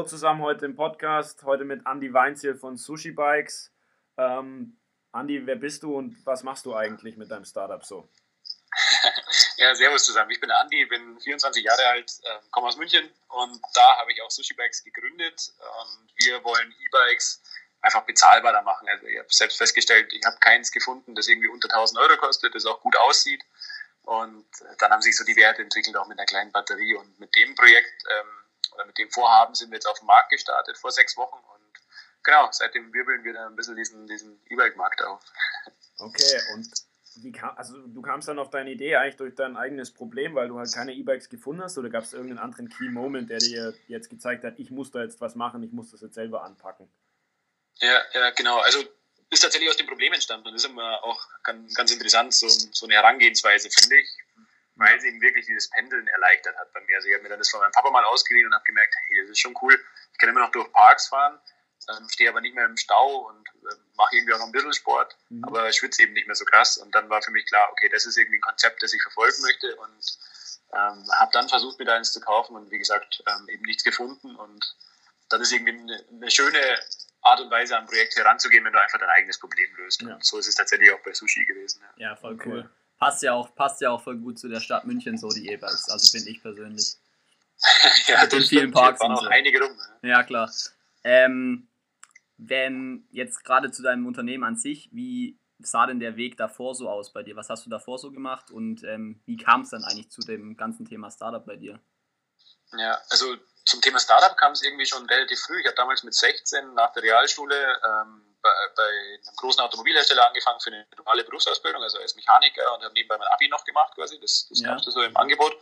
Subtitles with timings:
[0.00, 1.42] hallo zusammen heute im Podcast.
[1.42, 3.70] Heute mit Andy Weinziel von Sushi Bikes.
[4.16, 4.80] Ähm,
[5.12, 8.08] Andi, wer bist du und was machst du eigentlich mit deinem Startup so?
[9.58, 10.30] ja, servus zusammen.
[10.30, 14.22] Ich bin Andi, bin 24 Jahre alt, äh, komme aus München und da habe ich
[14.22, 15.52] auch Sushi Bikes gegründet.
[15.58, 17.42] Und wir wollen E-Bikes
[17.82, 18.88] einfach bezahlbarer machen.
[18.88, 22.54] Also ich habe selbst festgestellt, ich habe keins gefunden, das irgendwie unter 1000 Euro kostet,
[22.54, 23.42] das auch gut aussieht.
[24.04, 24.46] Und
[24.78, 26.94] dann haben sich so die Werte entwickelt, auch mit einer kleinen Batterie.
[26.94, 28.39] Und mit dem Projekt ähm,
[28.86, 31.38] mit dem Vorhaben sind wir jetzt auf den Markt gestartet vor sechs Wochen.
[31.38, 31.72] Und
[32.22, 35.22] genau, seitdem wirbeln wir dann ein bisschen diesen, diesen E-Bike-Markt auf.
[35.98, 36.66] Okay, und
[37.16, 40.48] wie kam, also du kamst dann auf deine Idee eigentlich durch dein eigenes Problem, weil
[40.48, 43.74] du halt keine E-Bikes gefunden hast oder gab es irgendeinen anderen Key Moment, der dir
[43.88, 46.90] jetzt gezeigt hat, ich muss da jetzt was machen, ich muss das jetzt selber anpacken?
[47.80, 48.58] Ja, ja genau.
[48.60, 48.84] Also
[49.30, 52.48] ist tatsächlich aus dem Problem entstanden und das ist immer auch ganz, ganz interessant, so,
[52.48, 54.08] so eine Herangehensweise, finde ich,
[54.80, 56.96] weil es eben wirklich dieses Pendeln erleichtert hat bei mir.
[56.96, 59.20] Also ich habe mir dann das von meinem Papa mal ausgeliehen und habe gemerkt, hey,
[59.20, 59.78] das ist schon cool.
[60.12, 61.38] Ich kann immer noch durch Parks fahren,
[61.90, 64.72] ähm, stehe aber nicht mehr im Stau und äh, mache irgendwie auch noch ein bisschen
[64.72, 65.44] Sport, mhm.
[65.44, 66.78] aber schwitze eben nicht mehr so krass.
[66.78, 69.42] Und dann war für mich klar, okay, das ist irgendwie ein Konzept, das ich verfolgen
[69.42, 70.18] möchte und
[70.72, 73.84] ähm, habe dann versucht, mir da eins zu kaufen und wie gesagt, ähm, eben nichts
[73.84, 74.76] gefunden und
[75.28, 76.78] dann ist irgendwie eine, eine schöne
[77.22, 80.00] Art und Weise am Projekt heranzugehen, wenn du einfach dein eigenes Problem löst.
[80.00, 80.14] Ja.
[80.14, 81.82] Und so ist es tatsächlich auch bei Sushi gewesen.
[81.96, 82.48] Ja, ja voll okay.
[82.48, 82.70] cool.
[83.00, 85.88] Passt ja, auch, passt ja auch voll gut zu der Stadt München, so die E-Bikes,
[85.88, 86.96] also finde ich persönlich.
[88.06, 89.00] ja, Mit den vielen Parks.
[89.00, 89.26] und so.
[89.26, 89.74] einige rum.
[90.02, 90.10] Ne?
[90.10, 90.52] Ja, klar.
[91.02, 91.66] Ähm,
[92.36, 96.90] wenn jetzt gerade zu deinem Unternehmen an sich, wie sah denn der Weg davor so
[96.90, 97.36] aus bei dir?
[97.36, 100.58] Was hast du davor so gemacht und ähm, wie kam es dann eigentlich zu dem
[100.58, 101.80] ganzen Thema Startup bei dir?
[102.76, 105.58] Ja, also zum Thema Startup kam es irgendwie schon relativ früh.
[105.60, 110.60] Ich habe damals mit 16 nach der Realschule ähm, bei, bei, einem großen Automobilhersteller angefangen
[110.60, 114.18] für eine duale Berufsausbildung, also als Mechaniker und habe nebenbei mein Abi noch gemacht quasi.
[114.20, 114.68] Das, das ja.
[114.68, 115.56] gab es so im Angebot.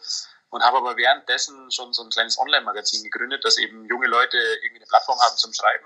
[0.51, 4.81] Und habe aber währenddessen schon so ein kleines Online-Magazin gegründet, dass eben junge Leute irgendwie
[4.81, 5.85] eine Plattform haben zum Schreiben.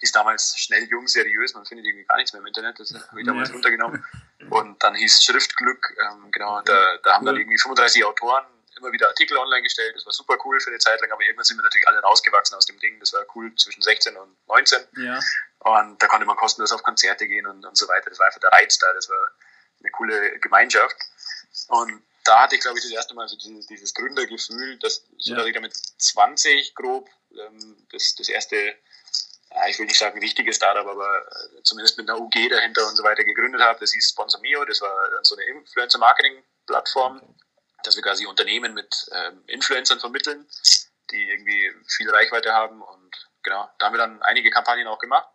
[0.00, 1.54] Hieß damals schnell, jung, seriös.
[1.54, 2.80] Man findet irgendwie gar nichts mehr im Internet.
[2.80, 3.54] Das habe ich damals ja.
[3.54, 4.04] runtergenommen.
[4.50, 5.94] Und dann hieß Schriftglück.
[6.00, 8.44] Ähm, genau, da, da haben dann irgendwie 35 Autoren
[8.80, 9.94] immer wieder Artikel online gestellt.
[9.94, 12.56] Das war super cool für eine Zeit lang, aber irgendwann sind wir natürlich alle rausgewachsen
[12.56, 12.98] aus dem Ding.
[12.98, 14.78] Das war cool zwischen 16 und 19.
[14.98, 15.20] Ja.
[15.60, 18.10] Und da konnte man kostenlos auf Konzerte gehen und, und so weiter.
[18.10, 18.92] Das war einfach der Reiz da.
[18.92, 19.28] Das war
[19.80, 20.96] eine coole Gemeinschaft.
[21.68, 25.32] Und da hatte ich, glaube ich, das erste Mal so dieses, dieses Gründergefühl, dass, so
[25.32, 25.38] ja.
[25.38, 30.52] dass ich damit 20 grob ähm, das, das erste, ja, ich will nicht sagen richtige
[30.52, 33.80] Startup, aber äh, zumindest mit einer UG dahinter und so weiter gegründet habe.
[33.80, 37.16] Das hieß Sponsor Mio, das war so eine Influencer-Marketing-Plattform.
[37.18, 37.34] Okay
[37.82, 40.46] dass wir quasi Unternehmen mit ähm, Influencern vermitteln,
[41.10, 42.82] die irgendwie viel Reichweite haben.
[42.82, 45.28] Und genau, da haben wir dann einige Kampagnen auch gemacht.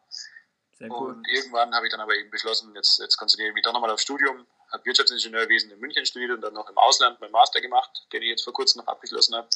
[0.78, 1.14] Sehr cool.
[1.14, 3.92] Und irgendwann habe ich dann aber eben beschlossen, jetzt, jetzt konzentriere ich mich doch nochmal
[3.92, 8.06] aufs Studium, habe Wirtschaftsingenieurwesen in München studiert und dann noch im Ausland meinen Master gemacht,
[8.12, 9.48] den ich jetzt vor kurzem noch abgeschlossen habe.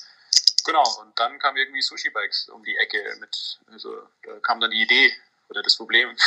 [0.66, 4.72] Genau, und dann kam irgendwie Sushi Bikes um die Ecke mit, also da kam dann
[4.72, 5.14] die Idee
[5.50, 6.16] oder das Problem.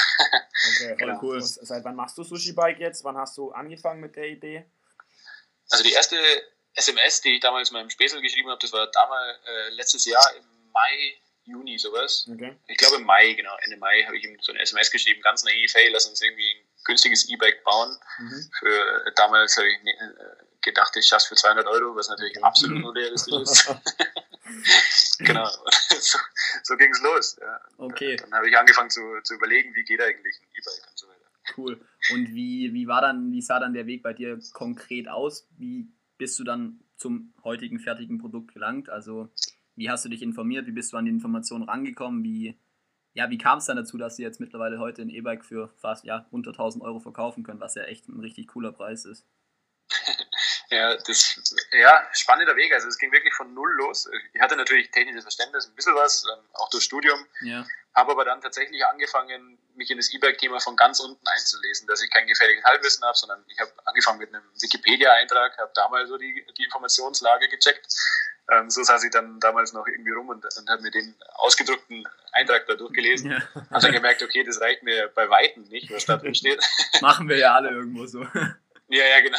[0.76, 1.18] Okay, genau.
[1.20, 1.42] cool.
[1.42, 3.02] Seit wann machst du Sushi Bike jetzt?
[3.02, 4.64] Wann hast du angefangen mit der Idee?
[5.70, 6.16] Also die erste
[6.74, 10.44] SMS, die ich damals meinem Späßel geschrieben habe, das war damals äh, letztes Jahr im
[10.70, 11.14] Mai,
[11.44, 12.28] Juni sowas.
[12.32, 12.56] Okay.
[12.68, 15.44] Ich glaube im Mai, genau, Ende Mai habe ich ihm so eine SMS geschrieben, ganz
[15.44, 17.98] naiv, hey, lass uns irgendwie ein günstiges E-Bike bauen.
[18.18, 18.50] Mhm.
[18.58, 22.44] Für, damals habe ich äh, gedacht, ich schaffe für 200 Euro, was natürlich mhm.
[22.44, 23.74] absolut unrealistisch ist.
[25.18, 25.48] genau,
[26.00, 26.18] so,
[26.62, 27.36] so ging es los.
[27.40, 27.60] Ja.
[27.78, 28.16] Okay.
[28.16, 31.22] Dann habe ich angefangen zu, zu überlegen, wie geht eigentlich ein E-Bike und so weiter.
[31.56, 31.80] Cool.
[32.10, 35.48] Und wie, wie war dann, wie sah dann der Weg bei dir konkret aus?
[35.58, 35.88] Wie
[36.18, 38.88] bist du dann zum heutigen fertigen Produkt gelangt?
[38.88, 39.32] Also
[39.74, 40.66] wie hast du dich informiert?
[40.66, 42.22] Wie bist du an die Informationen rangekommen?
[42.22, 42.58] Wie,
[43.14, 46.04] ja, wie kam es dann dazu, dass sie jetzt mittlerweile heute ein E-Bike für fast
[46.04, 49.26] ja, unter 1000 Euro verkaufen können, was ja echt ein richtig cooler Preis ist?
[50.72, 52.72] Ja, das, ja, spannender Weg.
[52.72, 54.08] Also es ging wirklich von null los.
[54.32, 57.26] Ich hatte natürlich technisches Verständnis, ein bisschen was, ähm, auch durch Studium.
[57.42, 57.66] Ja.
[57.94, 62.10] Habe aber dann tatsächlich angefangen, mich in das E-Bike-Thema von ganz unten einzulesen, dass ich
[62.10, 66.42] kein gefährliches Halbwissen habe, sondern ich habe angefangen mit einem Wikipedia-Eintrag, habe damals so die,
[66.56, 67.86] die Informationslage gecheckt.
[68.50, 72.04] Ähm, so saß ich dann damals noch irgendwie rum und, und habe mir den ausgedruckten
[72.32, 73.30] Eintrag da durchgelesen.
[73.30, 73.42] Ja.
[73.70, 76.60] Habe dann gemerkt, okay, das reicht mir bei Weitem nicht, was da drin steht.
[77.00, 78.26] Machen wir ja alle irgendwo so.
[78.88, 79.38] Ja, ja, genau.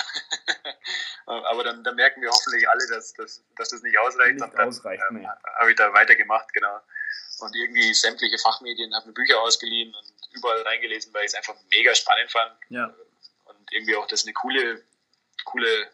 [1.25, 4.33] Aber dann, dann, merken wir hoffentlich alle, dass, dass, dass das nicht ausreicht.
[4.33, 5.27] Nicht und dann ausreicht, ähm, nee.
[5.27, 6.79] habe ich da weitergemacht, genau.
[7.39, 11.55] Und irgendwie sämtliche Fachmedien, habe mir Bücher ausgeliehen und überall reingelesen, weil ich es einfach
[11.69, 12.51] mega spannend fand.
[12.69, 12.95] Ja.
[13.45, 14.81] Und irgendwie auch das eine coole,
[15.45, 15.87] coole,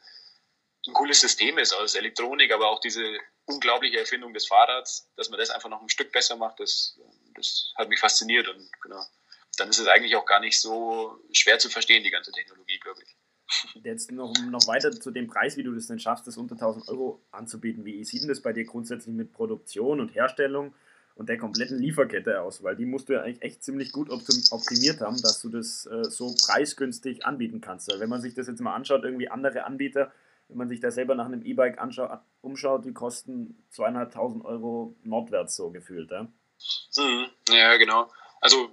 [0.89, 3.03] ein cooles System ist aus Elektronik, aber auch diese
[3.45, 6.99] unglaubliche Erfindung des Fahrrads, dass man das einfach noch ein Stück besser macht, das,
[7.35, 9.03] das hat mich fasziniert und genau.
[9.57, 13.01] Dann ist es eigentlich auch gar nicht so schwer zu verstehen, die ganze Technologie, glaube
[13.03, 13.15] ich.
[13.83, 16.87] Jetzt noch, noch weiter zu dem Preis, wie du das denn schaffst, das unter 1000
[16.87, 17.83] Euro anzubieten.
[17.83, 20.73] Wie sieht denn das bei dir grundsätzlich mit Produktion und Herstellung?
[21.19, 25.01] und der kompletten Lieferkette aus, weil die musst du ja eigentlich echt ziemlich gut optimiert
[25.01, 27.91] haben, dass du das äh, so preisgünstig anbieten kannst.
[27.91, 30.13] Weil wenn man sich das jetzt mal anschaut, irgendwie andere Anbieter,
[30.49, 31.79] wenn man sich da selber nach einem E-Bike
[32.41, 36.11] umschaut, die kosten zweieinhalbtausend Euro nordwärts so gefühlt.
[36.11, 36.23] Ja?
[36.97, 37.29] Mhm.
[37.49, 38.11] ja, genau.
[38.41, 38.71] Also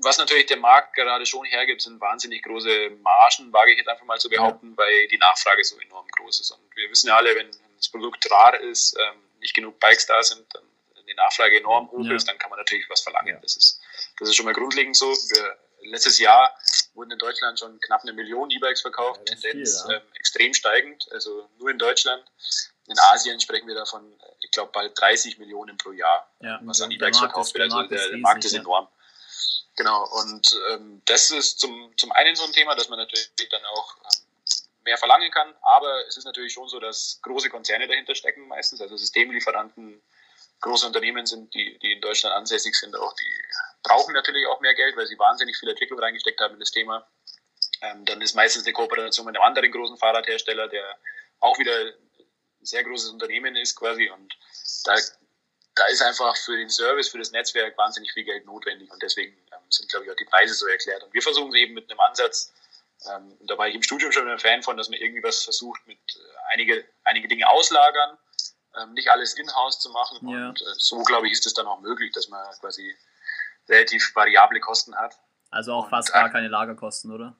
[0.00, 4.06] was natürlich der Markt gerade schon hergibt, sind wahnsinnig große Margen, wage ich jetzt einfach
[4.06, 4.76] mal zu behaupten, ja.
[4.76, 6.50] weil die Nachfrage so enorm groß ist.
[6.52, 10.22] Und wir wissen ja alle, wenn das Produkt rar ist, ähm, nicht genug Bikes da
[10.22, 10.62] sind, dann
[11.08, 12.14] die Nachfrage enorm hoch ja.
[12.14, 13.34] ist, dann kann man natürlich was verlangen.
[13.34, 13.40] Ja.
[13.40, 13.80] Das, ist,
[14.18, 15.06] das ist schon mal grundlegend so.
[15.06, 15.58] Wir,
[15.90, 16.56] letztes Jahr
[16.94, 21.48] wurden in Deutschland schon knapp eine Million E-Bikes verkauft, Tendenz viel, ähm, extrem steigend, also
[21.58, 22.24] nur in Deutschland.
[22.86, 26.30] In Asien sprechen wir davon, ich glaube, bald 30 Millionen pro Jahr,
[26.62, 27.64] was an E-Bikes verkauft wird.
[27.64, 28.88] Also der, der Markt ist enorm.
[29.76, 33.64] Genau, und ähm, das ist zum, zum einen so ein Thema, dass man natürlich dann
[33.66, 34.24] auch ähm,
[34.84, 38.80] mehr verlangen kann, aber es ist natürlich schon so, dass große Konzerne dahinter stecken meistens,
[38.80, 40.02] also Systemlieferanten,
[40.60, 43.42] große Unternehmen sind, die, die in Deutschland ansässig sind, auch die
[43.82, 47.06] brauchen natürlich auch mehr Geld, weil sie wahnsinnig viel Entwicklung reingesteckt haben in das Thema.
[47.82, 50.98] Ähm, dann ist meistens eine Kooperation mit einem anderen großen Fahrradhersteller, der
[51.40, 54.34] auch wieder ein sehr großes Unternehmen ist quasi und
[54.84, 54.96] da
[55.78, 59.36] da ist einfach für den Service, für das Netzwerk wahnsinnig viel Geld notwendig und deswegen
[59.52, 61.04] ähm, sind, glaube ich, auch die Preise so erklärt.
[61.04, 62.52] Und wir versuchen es eben mit einem Ansatz,
[63.06, 65.86] ähm, da war ich im Studium schon ein Fan von, dass man irgendwie was versucht,
[65.86, 68.18] mit äh, einige, einige Dinge auslagern,
[68.76, 70.28] ähm, nicht alles in-house zu machen.
[70.28, 70.48] Ja.
[70.48, 72.96] Und äh, so, glaube ich, ist es dann auch möglich, dass man quasi
[73.68, 75.18] relativ variable Kosten hat.
[75.50, 77.36] Also auch fast und, gar keine Lagerkosten, oder?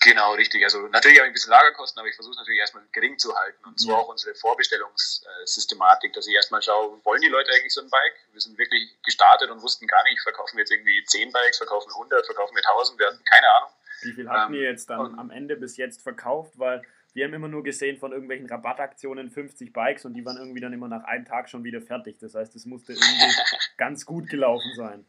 [0.00, 0.62] Genau, richtig.
[0.62, 3.36] Also natürlich habe ich ein bisschen Lagerkosten, aber ich versuche es natürlich erstmal gering zu
[3.36, 3.64] halten.
[3.64, 3.96] Und so ja.
[3.96, 8.14] auch unsere Vorbestellungssystematik, dass ich erstmal schaue, wollen die Leute eigentlich so ein Bike?
[8.32, 11.90] Wir sind wirklich gestartet und wussten gar nicht, verkaufen wir jetzt irgendwie 10 Bikes, verkaufen
[11.90, 13.70] wir 100, verkaufen wir 1000, wir hatten keine Ahnung.
[14.02, 16.52] Wie viel habt ähm, ihr jetzt dann am Ende bis jetzt verkauft?
[16.58, 16.82] Weil
[17.12, 20.72] wir haben immer nur gesehen von irgendwelchen Rabattaktionen 50 Bikes und die waren irgendwie dann
[20.72, 22.18] immer nach einem Tag schon wieder fertig.
[22.20, 23.34] Das heißt, es musste irgendwie
[23.76, 25.04] ganz gut gelaufen sein.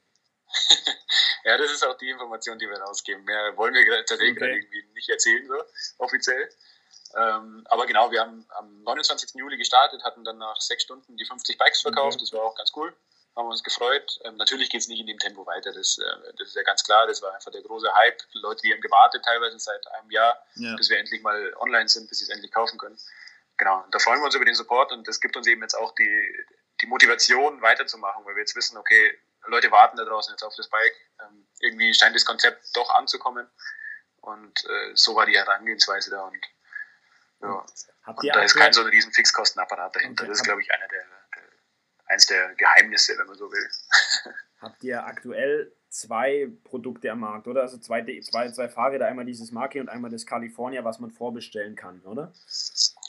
[1.46, 3.24] Ja, das ist auch die Information, die wir rausgeben.
[3.24, 4.40] Mehr wollen wir tatsächlich okay.
[4.40, 5.56] gerade irgendwie nicht erzählen, so
[5.98, 6.50] offiziell.
[7.16, 9.31] Ähm, aber genau, wir haben am 29.
[9.36, 12.16] Juli gestartet, hatten dann nach sechs Stunden die 50 Bikes verkauft.
[12.16, 12.24] Okay.
[12.24, 12.96] Das war auch ganz cool.
[13.36, 14.19] Haben uns gefreut.
[14.25, 15.72] Ähm, natürlich geht es nicht in dem Tempo weiter.
[15.72, 17.07] Das, äh, das ist ja ganz klar.
[17.07, 18.19] Das war einfach der große Hype.
[18.34, 20.75] Die Leute, die haben gewartet, teilweise seit einem Jahr, ja.
[20.75, 23.00] bis wir endlich mal online sind, bis sie es endlich kaufen können.
[23.57, 25.94] Genau, da freuen wir uns über den Support und das gibt uns eben jetzt auch
[25.95, 26.45] die,
[26.81, 29.18] die Motivation weiterzumachen, weil wir jetzt wissen, okay,
[29.50, 30.96] Leute warten da draußen jetzt auf das Bike.
[31.22, 33.48] Ähm, irgendwie scheint das Konzept doch anzukommen.
[34.22, 36.24] Und äh, so war die Herangehensweise da.
[36.24, 36.46] Und,
[37.42, 37.66] ja.
[38.06, 40.24] und da ist kein so ein riesen Fixkostenapparat dahinter.
[40.24, 40.30] Okay.
[40.30, 41.04] Das ist, glaube ich, einer der,
[41.36, 41.44] der,
[42.07, 43.69] eins der Geheimnisse, wenn man so will.
[44.62, 47.62] Habt ihr aktuell zwei Produkte am Markt, oder?
[47.62, 51.75] Also zwei, zwei, zwei Fahrräder, einmal dieses Marke und einmal das California, was man vorbestellen
[51.75, 52.34] kann, oder?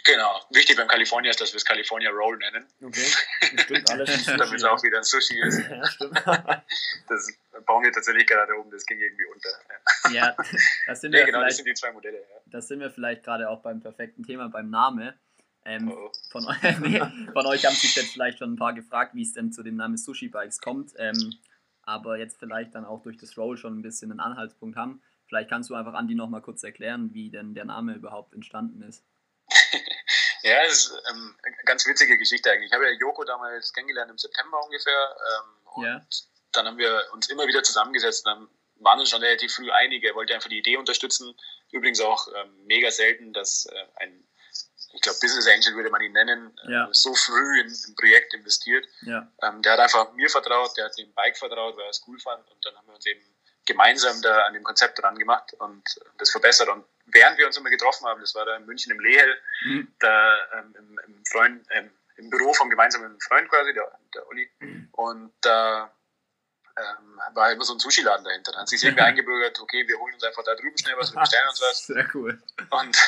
[0.05, 0.41] Genau.
[0.51, 2.67] Wichtig beim California ist, dass wir es California Roll nennen.
[2.83, 3.01] Okay.
[3.59, 4.25] Stimmt alles.
[4.27, 5.61] Damit es auch wieder ein Sushi ist.
[5.71, 6.23] Ja, stimmt.
[7.09, 9.51] das bauen wir tatsächlich gerade oben, das ging irgendwie unter.
[10.13, 10.35] Ja,
[10.87, 12.19] das sind, ja, genau, das sind die zwei Modelle.
[12.19, 12.41] Ja.
[12.47, 15.15] Das sind wir vielleicht gerade auch beim perfekten Thema, beim Name.
[15.65, 16.11] Ähm, oh.
[16.31, 16.47] von,
[16.81, 17.01] nee,
[17.33, 19.77] von, euch haben sich jetzt vielleicht schon ein paar gefragt, wie es denn zu dem
[19.77, 20.93] Namen Sushi Bikes kommt.
[20.97, 21.35] Ähm,
[21.83, 25.03] aber jetzt vielleicht dann auch durch das Roll schon ein bisschen einen Anhaltspunkt haben.
[25.27, 28.83] Vielleicht kannst du einfach Andi noch mal kurz erklären, wie denn der Name überhaupt entstanden
[28.83, 29.05] ist.
[30.43, 32.71] Ja, das ist ähm, eine ganz witzige Geschichte eigentlich.
[32.71, 35.17] Ich habe ja Joko damals kennengelernt im September ungefähr.
[35.19, 36.01] Ähm, und ja.
[36.53, 38.27] dann haben wir uns immer wieder zusammengesetzt.
[38.27, 40.09] Dann waren uns schon relativ früh einige.
[40.09, 41.35] Er wollte einfach die Idee unterstützen.
[41.71, 44.27] Übrigens auch ähm, mega selten, dass äh, ein,
[44.93, 46.89] ich glaube, Business Angel würde man ihn nennen, äh, ja.
[46.93, 48.87] so früh in ein Projekt investiert.
[49.03, 49.31] Ja.
[49.43, 52.19] Ähm, der hat einfach mir vertraut, der hat dem Bike vertraut, weil er es cool
[52.19, 52.51] fand.
[52.51, 53.23] Und dann haben wir uns eben
[53.67, 55.85] gemeinsam da an dem Konzept dran gemacht und
[56.19, 56.69] das verbessert.
[56.69, 59.95] Und während wir uns immer getroffen haben, das war da in München im Lehel, mhm.
[59.99, 64.51] da ähm, im, im, Freund, ähm, im Büro vom gemeinsamen Freund quasi, der, der Olli.
[64.61, 64.89] Mhm.
[64.93, 65.93] Und da
[66.77, 68.53] ähm, war immer so ein Sushi-Laden dahinter.
[68.53, 71.21] Dann hat sich irgendwie eingebürgert, okay, wir holen uns einfach da drüben schnell was, wir
[71.21, 71.87] bestellen uns was.
[71.87, 72.43] Sehr cool.
[72.71, 72.99] Und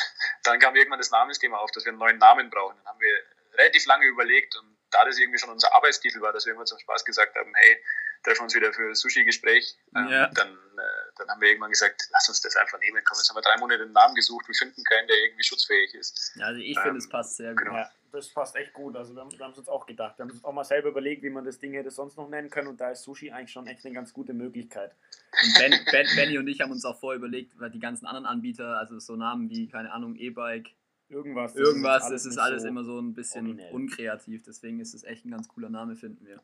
[0.43, 2.75] dann kam irgendwann das Namensthema auf, dass wir einen neuen Namen brauchen.
[2.77, 3.13] Dann haben wir
[3.57, 6.79] relativ lange überlegt und da das irgendwie schon unser Arbeitstitel war, dass wir immer zum
[6.79, 7.83] Spaß gesagt haben, hey,
[8.23, 9.77] treffen uns wieder für ein Sushi-Gespräch.
[9.95, 10.27] Ähm, ja.
[10.27, 13.01] dann, äh, dann haben wir irgendwann gesagt, lass uns das einfach nehmen.
[13.05, 15.93] Komm, jetzt haben wir drei Monate einen Namen gesucht, wir finden keinen, der irgendwie schutzfähig
[15.93, 16.33] ist.
[16.35, 17.63] Ja, also ich ähm, finde, es passt sehr gut.
[17.63, 17.77] Genau.
[17.77, 18.95] Ja, das passt echt gut.
[18.95, 20.17] Also wir haben, wir haben es uns auch gedacht.
[20.17, 22.49] Wir haben uns auch mal selber überlegt, wie man das Ding hätte sonst noch nennen
[22.49, 24.95] können und da ist Sushi eigentlich schon echt eine ganz gute Möglichkeit.
[25.43, 28.25] Und ben, ben, Benny und ich haben uns auch vorher überlegt, weil die ganzen anderen
[28.25, 30.69] Anbieter, also so Namen wie, keine Ahnung, E-Bike,
[31.13, 31.55] Irgendwas.
[31.55, 33.73] Irgendwas, das ist alles, so immer so ein bisschen originell.
[33.73, 34.43] unkreativ.
[34.43, 36.41] Deswegen ist es echt ein ganz cooler Name, finden wir.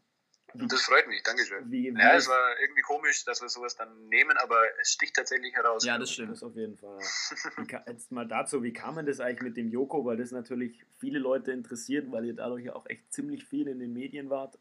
[0.53, 1.71] Das freut mich, Dankeschön.
[1.71, 5.15] Wie, wie ja, es war irgendwie komisch, dass wir sowas dann nehmen, aber es sticht
[5.15, 5.85] tatsächlich heraus.
[5.85, 6.31] Ja, das stimmt.
[6.31, 6.99] Das auf jeden Fall.
[7.87, 10.05] jetzt mal dazu, wie kam man das eigentlich mit dem Joko?
[10.05, 13.79] Weil das natürlich viele Leute interessiert, weil ihr dadurch ja auch echt ziemlich viel in
[13.79, 14.57] den Medien wart.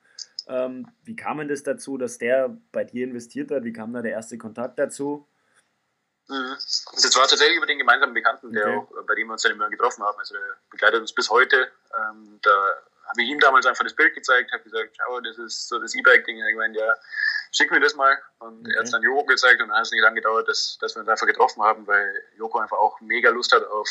[0.47, 3.65] Ähm, wie kam denn das dazu, dass der bei dir investiert hat?
[3.65, 5.29] Wie kam da der erste Kontakt dazu?
[6.29, 6.55] Mhm.
[6.93, 8.77] Das war tatsächlich über den gemeinsamen Bekannten, der okay.
[8.77, 10.19] auch, bei dem wir uns dann immer getroffen haben.
[10.19, 11.71] Also der begleitet uns bis heute.
[11.97, 12.75] Ähm, da
[13.09, 15.95] habe ich ihm damals einfach das Bild gezeigt, habe gesagt, schau, das ist so das
[15.95, 16.39] E-Bike-Ding.
[16.41, 16.95] Er gemeint, ja,
[17.53, 18.19] schick mir das mal.
[18.39, 18.73] Und okay.
[18.73, 20.95] er hat es dann Joko gezeigt und dann hat es nicht lange gedauert, dass, dass
[20.95, 23.89] wir uns einfach getroffen haben, weil Joko einfach auch mega Lust hat auf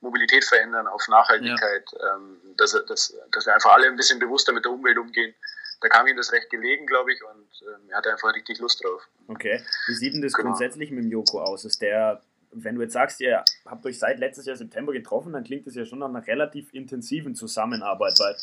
[0.00, 2.16] Mobilität verändern, auf Nachhaltigkeit, ja.
[2.16, 5.34] ähm, dass, dass, dass wir einfach alle ein bisschen bewusster mit der Umwelt umgehen.
[5.82, 8.82] Da kam ihm das recht gelegen, glaube ich, und ähm, er hatte einfach richtig Lust
[8.84, 9.08] drauf.
[9.28, 9.62] Okay.
[9.86, 10.48] Wie sieht denn das genau.
[10.48, 11.64] grundsätzlich mit dem Joko aus?
[11.64, 15.44] Ist der, wenn du jetzt sagst, ihr habt euch seit letztes Jahr September getroffen, dann
[15.44, 18.36] klingt das ja schon nach einer relativ intensiven Zusammenarbeit, weil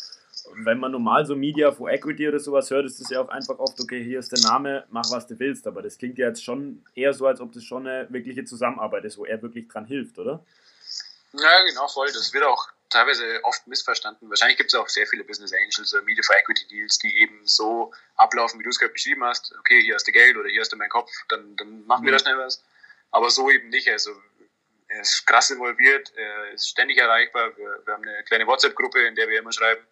[0.64, 3.60] wenn man normal so Media for Equity oder sowas hört, ist das ja auch einfach
[3.60, 5.68] oft, okay, hier ist der Name, mach was du willst.
[5.68, 9.04] Aber das klingt ja jetzt schon eher so, als ob das schon eine wirkliche Zusammenarbeit
[9.06, 10.44] ist, wo er wirklich dran hilft, oder?
[11.34, 12.08] Ja, genau, voll.
[12.08, 14.30] Das wird auch teilweise oft missverstanden.
[14.30, 17.42] Wahrscheinlich gibt es auch sehr viele Business Angels oder Media for Equity Deals, die eben
[17.46, 19.54] so ablaufen, wie du es gerade beschrieben hast.
[19.60, 22.14] Okay, hier hast du Geld oder hier hast du meinen Kopf, dann, dann machen wir
[22.14, 22.64] da schnell was.
[23.12, 23.90] Aber so eben nicht.
[23.90, 24.12] Also
[24.88, 27.56] er ist krass involviert, er ist ständig erreichbar.
[27.58, 29.86] Wir, wir haben eine kleine WhatsApp-Gruppe, in der wir immer schreiben.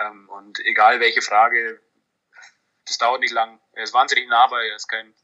[0.00, 1.80] Ähm, und egal welche Frage,
[2.86, 3.60] das dauert nicht lang.
[3.72, 5.14] Er ist wahnsinnig nahbar, er ist kein,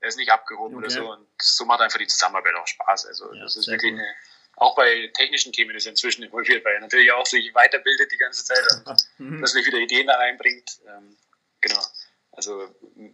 [0.00, 0.84] er ist nicht abgehoben okay.
[0.84, 1.12] oder so.
[1.12, 3.06] Und so macht einfach die Zusammenarbeit auch Spaß.
[3.06, 4.14] Also ja, das ist wirklich eine
[4.56, 8.18] auch bei technischen Themen ist er inzwischen involviert, weil er natürlich auch sich weiterbildet die
[8.18, 8.62] ganze Zeit
[9.18, 10.78] und dass er wieder Ideen da reinbringt.
[10.86, 11.16] Ähm,
[11.60, 11.80] genau.
[12.32, 12.66] Also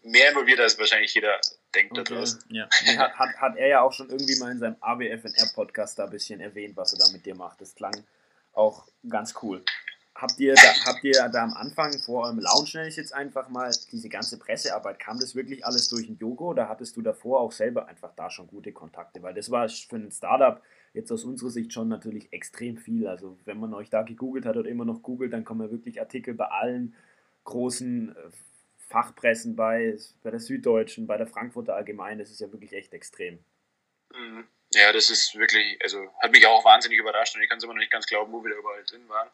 [0.04, 1.40] mehr involviert als wahrscheinlich jeder
[1.74, 2.04] denkt okay.
[2.04, 2.40] da draußen.
[2.50, 2.68] Ja.
[3.18, 6.76] hat, hat, er ja auch schon irgendwie mal in seinem AWFNR-Podcast da ein bisschen erwähnt,
[6.76, 7.60] was er da mit dir macht.
[7.60, 8.04] Das klang
[8.52, 9.64] auch ganz cool.
[10.14, 13.48] Habt ihr, da, habt ihr da am Anfang vor eurem Lounge, nenne ich jetzt einfach
[13.48, 17.40] mal, diese ganze Pressearbeit, kam das wirklich alles durch den Yogo oder hattest du davor
[17.40, 19.22] auch selber einfach da schon gute Kontakte?
[19.22, 20.60] Weil das war für ein Startup
[20.92, 23.06] jetzt aus unserer Sicht schon natürlich extrem viel.
[23.06, 26.00] Also wenn man euch da gegoogelt hat oder immer noch googelt, dann kommen ja wirklich
[26.00, 26.96] Artikel bei allen
[27.44, 28.30] großen äh,
[28.88, 32.18] Fachpressen bei, bei der Süddeutschen, bei der Frankfurter Allgemein.
[32.18, 33.38] Das ist ja wirklich echt extrem.
[34.14, 34.46] Mhm.
[34.74, 37.74] Ja, das ist wirklich, also hat mich auch wahnsinnig überrascht und ich kann es immer
[37.74, 39.28] noch nicht ganz glauben, wo wir da überall drin waren.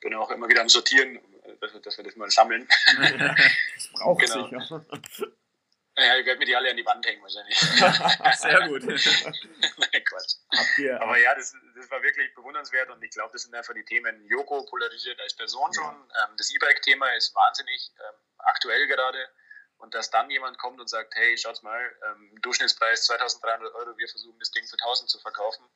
[0.00, 1.20] Bin auch immer wieder am Sortieren,
[1.60, 2.66] dass wir, dass wir das mal sammeln.
[2.96, 4.48] das braucht genau.
[4.48, 4.84] sich, ja.
[6.02, 7.58] Ja, ich werde mir die alle an die Wand hängen wahrscheinlich.
[8.38, 8.82] Sehr gut.
[9.78, 10.36] Nein, Quatsch.
[11.00, 14.24] Aber ja, das, das war wirklich bewundernswert und ich glaube, das sind einfach die Themen.
[14.26, 15.94] Joko polarisiert als Person schon.
[15.94, 19.28] Ähm, das E-Bike-Thema ist wahnsinnig ähm, aktuell gerade.
[19.78, 24.08] Und dass dann jemand kommt und sagt, hey, schaut mal, ähm, Durchschnittspreis 2300 Euro, wir
[24.08, 25.68] versuchen das Ding für 1000 zu verkaufen,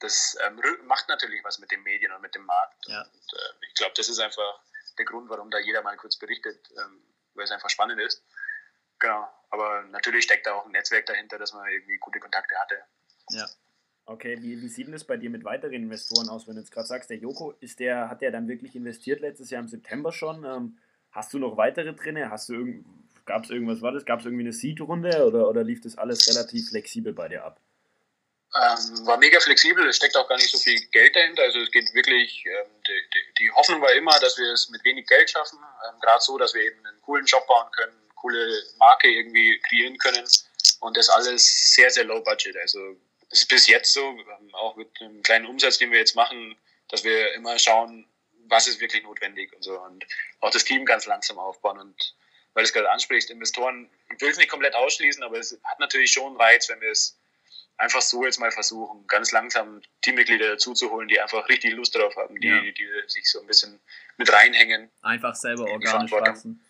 [0.00, 2.86] das ähm, macht natürlich was mit den Medien und mit dem Markt.
[2.86, 3.02] Ja.
[3.02, 4.60] Und, äh, ich glaube, das ist einfach
[4.98, 7.02] der Grund, warum da jeder mal kurz berichtet, ähm,
[7.34, 8.24] weil es einfach spannend ist.
[8.98, 9.28] Genau.
[9.50, 12.76] Aber natürlich steckt da auch ein Netzwerk dahinter, dass man irgendwie gute Kontakte hatte.
[13.30, 13.46] Ja.
[14.06, 16.72] Okay, wie, wie sieht denn das bei dir mit weiteren Investoren aus, wenn du jetzt
[16.72, 20.12] gerade sagst, der Joko, ist der, hat der dann wirklich investiert letztes Jahr im September
[20.12, 20.44] schon?
[20.44, 20.78] Ähm,
[21.12, 22.30] hast du noch weitere drin?
[22.30, 22.86] Hast du irgend,
[23.24, 24.04] gab es irgendwas, war das?
[24.04, 27.60] Gab es irgendwie eine Seed-Runde oder, oder lief das alles relativ flexibel bei dir ab?
[28.52, 31.42] Ähm, war mega flexibel, es steckt auch gar nicht so viel Geld dahinter.
[31.42, 34.84] Also es geht wirklich, ähm, die, die, die, Hoffnung war immer, dass wir es mit
[34.84, 35.58] wenig Geld schaffen.
[35.88, 39.98] Ähm, Gerade so, dass wir eben einen coolen Job bauen können, coole Marke irgendwie kreieren
[39.98, 40.26] können.
[40.80, 42.56] Und das alles sehr, sehr low budget.
[42.56, 42.96] Also
[43.30, 44.18] es ist bis jetzt so,
[44.52, 46.56] auch mit dem kleinen Umsatz, den wir jetzt machen,
[46.88, 48.06] dass wir immer schauen,
[48.48, 49.80] was ist wirklich notwendig und so.
[49.80, 50.04] Und
[50.40, 51.78] auch das Team ganz langsam aufbauen.
[51.78, 52.14] Und
[52.54, 55.78] weil du es gerade ansprichst, Investoren, ich will es nicht komplett ausschließen, aber es hat
[55.78, 57.16] natürlich schon Reiz, wenn wir es
[57.76, 61.94] einfach so jetzt mal versuchen, ganz langsam Teammitglieder dazu zu holen, die einfach richtig Lust
[61.94, 62.60] darauf haben, die, ja.
[62.60, 63.80] die sich so ein bisschen
[64.18, 64.90] mit reinhängen.
[65.02, 66.64] Einfach selber organisch wachsen.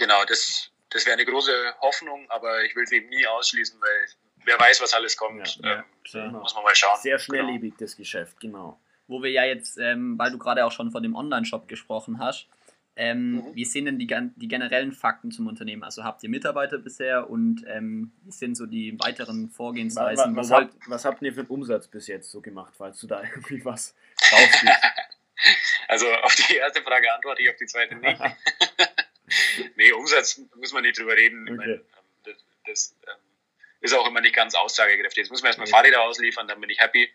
[0.00, 1.52] Genau, das, das wäre eine große
[1.82, 4.06] Hoffnung, aber ich will es eben nie ausschließen, weil
[4.46, 5.60] wer weiß, was alles kommt.
[5.62, 6.98] Ja, ja, ähm, muss man mal schauen.
[6.98, 7.80] Sehr schnelllebig, genau.
[7.80, 8.80] das Geschäft, genau.
[9.08, 12.48] Wo wir ja jetzt, ähm, weil du gerade auch schon von dem Online-Shop gesprochen hast,
[12.96, 13.54] ähm, mhm.
[13.54, 15.84] wie sehen denn die, die generellen Fakten zum Unternehmen?
[15.84, 20.34] Also habt ihr Mitarbeiter bisher und ähm, wie sind so die weiteren Vorgehensweisen?
[20.34, 23.06] Was, was, habt, was habt ihr für einen Umsatz bis jetzt so gemacht, falls du
[23.06, 23.94] da irgendwie was
[24.32, 24.82] rausgibst?
[25.88, 28.18] also auf die erste Frage antworte ich, auf die zweite nicht.
[29.76, 31.42] nee, Umsatz muss man nicht drüber reden.
[31.42, 31.56] Okay.
[31.56, 31.84] Meine, ähm,
[32.24, 33.20] das, das ähm,
[33.80, 35.22] ist auch immer nicht ganz aussagekräftig.
[35.22, 37.10] Jetzt muss man erstmal Fahrräder ausliefern, dann bin ich happy.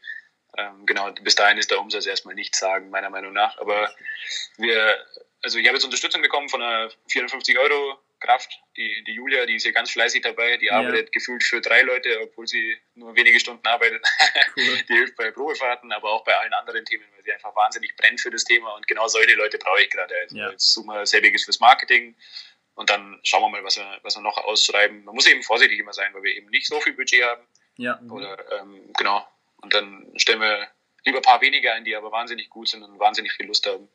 [0.57, 3.57] Ähm, genau, bis dahin ist der Umsatz erstmal nichts sagen, meiner Meinung nach.
[3.57, 3.93] Aber
[4.57, 5.05] wir,
[5.41, 8.59] also ich habe jetzt Unterstützung bekommen von einer 54 Euro Kraft.
[8.77, 10.73] Die, die Julia, die ist hier ganz fleißig dabei, die ja.
[10.73, 14.05] arbeitet gefühlt für drei Leute, obwohl sie nur wenige Stunden arbeitet.
[14.57, 14.77] Cool.
[14.89, 18.21] Die hilft bei Probefahrten, aber auch bei allen anderen Themen, weil sie einfach wahnsinnig brennt
[18.21, 20.15] für das Thema und genau solche Leute brauche ich gerade.
[20.15, 20.49] Also ja.
[20.49, 22.15] Jetzt suchen wir selbiges fürs Marketing
[22.75, 25.03] und dann schauen wir mal, was wir, was wir noch ausschreiben.
[25.03, 27.47] Man muss eben vorsichtig immer sein, weil wir eben nicht so viel Budget haben.
[27.77, 27.99] Ja.
[28.09, 29.27] Oder ähm, genau.
[29.57, 30.67] Und dann stellen wir
[31.05, 33.89] lieber ein paar weniger ein, die aber wahnsinnig gut sind und wahnsinnig viel Lust haben.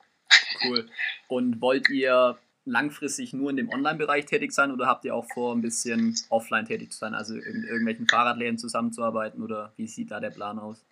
[0.65, 0.91] Cool.
[1.29, 2.39] Und wollt ihr
[2.71, 6.67] langfristig nur in dem Online-Bereich tätig sein oder habt ihr auch vor, ein bisschen offline
[6.67, 10.85] tätig zu sein, also in irgendwelchen Fahrradläden zusammenzuarbeiten oder wie sieht da der Plan aus?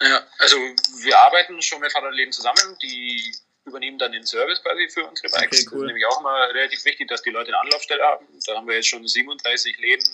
[0.00, 5.06] Ja, also wir arbeiten schon mit Fahrradläden zusammen, die übernehmen dann den Service quasi für
[5.06, 5.66] unsere Bikes.
[5.66, 5.78] Okay, cool.
[5.78, 8.26] Das ist nämlich auch immer relativ wichtig, dass die Leute eine Anlaufstelle haben.
[8.46, 10.04] Da haben wir jetzt schon 37 Läden,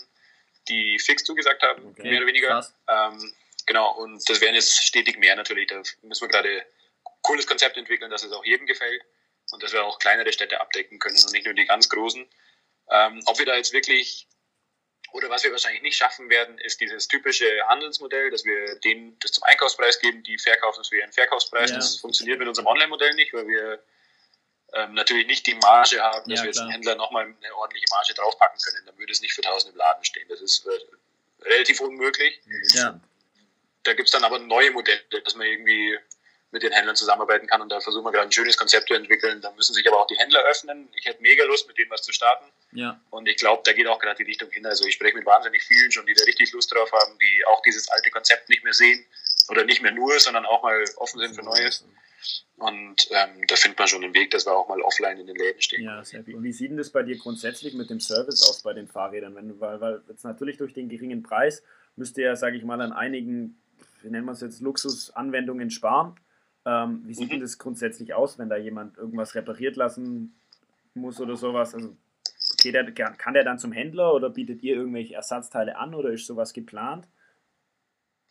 [0.67, 2.67] die fix zugesagt haben, okay, mehr oder weniger.
[2.87, 3.33] Ähm,
[3.65, 5.67] genau, und das werden jetzt stetig mehr natürlich.
[5.67, 9.01] Da müssen wir gerade ein cooles Konzept entwickeln, dass es auch jedem gefällt
[9.51, 12.27] und dass wir auch kleinere Städte abdecken können und nicht nur die ganz großen.
[12.91, 14.27] Ähm, ob wir da jetzt wirklich
[15.11, 19.31] oder was wir wahrscheinlich nicht schaffen werden, ist dieses typische Handelsmodell, dass wir denen das
[19.31, 21.71] zum Einkaufspreis geben, die verkaufen es für ihren Verkaufspreis.
[21.71, 21.77] Ja.
[21.77, 23.83] Das funktioniert mit unserem Online-Modell nicht, weil wir
[24.73, 27.87] ähm, natürlich nicht die Marge haben, dass ja, wir jetzt einen Händler nochmal eine ordentliche
[27.89, 28.85] Marge draufpacken können.
[28.85, 30.27] Dann würde es nicht für 1000 im Laden stehen.
[30.29, 32.39] Das ist äh, relativ unmöglich.
[32.73, 32.99] Ja.
[33.83, 35.97] Da gibt es dann aber neue Modelle, dass man irgendwie
[36.51, 39.39] mit den Händlern zusammenarbeiten kann und da versuchen wir gerade ein schönes Konzept zu entwickeln.
[39.41, 40.89] Da müssen sich aber auch die Händler öffnen.
[40.95, 42.45] Ich hätte mega Lust, mit denen was zu starten.
[42.71, 42.99] Ja.
[43.11, 44.65] Und ich glaube, da geht auch gerade die Richtung hin.
[44.65, 47.61] Also ich spreche mit wahnsinnig vielen schon, die da richtig Lust drauf haben, die auch
[47.61, 49.05] dieses alte Konzept nicht mehr sehen
[49.49, 51.85] oder nicht mehr nur, sondern auch mal offen sind für Neues.
[52.57, 55.35] Und ähm, da findet man schon einen Weg, dass wir auch mal offline in den
[55.35, 55.83] Läden stehen.
[55.83, 56.35] Ja, sehr gut.
[56.35, 59.35] Und wie sieht denn das bei dir grundsätzlich mit dem Service aus bei den Fahrrädern?
[59.35, 61.63] Wenn, weil, weil jetzt natürlich durch den geringen Preis
[61.95, 63.61] müsst ihr ja, sage ich mal, an einigen,
[64.01, 66.19] wie nennen wir es jetzt, Luxusanwendungen sparen.
[66.69, 67.31] Ähm, wie sieht mhm.
[67.31, 70.39] denn das grundsätzlich aus, wenn da jemand irgendwas repariert lassen
[70.93, 71.73] muss oder sowas?
[71.73, 71.97] Also
[72.61, 76.27] geht der, kann der dann zum Händler oder bietet ihr irgendwelche Ersatzteile an oder ist
[76.27, 77.07] sowas geplant?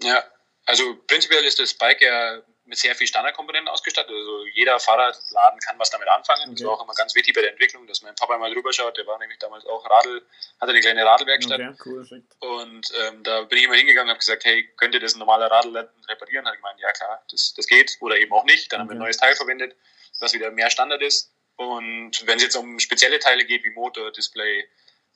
[0.01, 0.23] Ja,
[0.67, 4.15] also prinzipiell ist das Bike ja mit sehr viel Standardkomponenten ausgestattet.
[4.15, 6.43] Also jeder Fahrradladen kann was damit anfangen.
[6.43, 6.55] Okay.
[6.55, 8.97] Das war auch immer ganz wichtig bei der Entwicklung, dass mein Papa mal drüber schaut.
[8.97, 10.23] Der war nämlich damals auch Radl,
[10.61, 11.61] hatte eine kleine Radlwerkstatt.
[11.61, 15.01] Okay, cool, und ähm, da bin ich immer hingegangen und habe gesagt, hey, könnt ihr
[15.01, 16.47] das normale Radl reparieren?
[16.47, 17.97] Hat ich gemeint, ja klar, das, das geht.
[18.01, 18.73] Oder eben auch nicht.
[18.73, 18.83] Dann okay.
[18.83, 19.75] haben wir ein neues Teil verwendet,
[20.21, 21.33] was wieder mehr Standard ist.
[21.57, 24.69] Und wenn es jetzt um spezielle Teile geht, wie Motor, Display,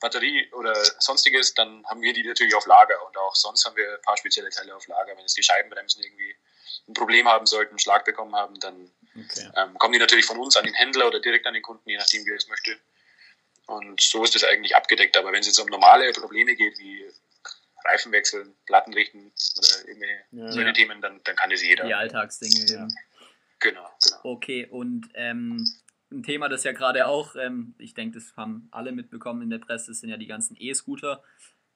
[0.02, 3.06] Batterie oder sonstiges, dann haben wir die natürlich auf Lager.
[3.06, 5.16] Und auch sonst haben wir ein paar spezielle Teile auf Lager.
[5.16, 6.36] Wenn es die Scheibenbremsen irgendwie
[6.88, 9.50] ein Problem haben sollten, einen Schlag bekommen haben, dann okay.
[9.56, 11.96] ähm, kommen die natürlich von uns an den Händler oder direkt an den Kunden, je
[11.96, 12.78] nachdem, wie er es möchte.
[13.66, 15.16] Und so ist das eigentlich abgedeckt.
[15.16, 17.10] Aber wenn es jetzt um normale Probleme geht, wie
[17.84, 20.72] Reifen wechseln, Platten richten oder irgendwelche ja, solche ja.
[20.72, 21.84] Themen, dann, dann kann das jeder.
[21.86, 22.88] Die Alltagsdinge, ja.
[23.60, 24.20] Genau, genau.
[24.24, 25.64] Okay, und ähm,
[26.12, 29.58] ein Thema, das ja gerade auch, ähm, ich denke, das haben alle mitbekommen in der
[29.58, 31.22] Presse, das sind ja die ganzen E-Scooter.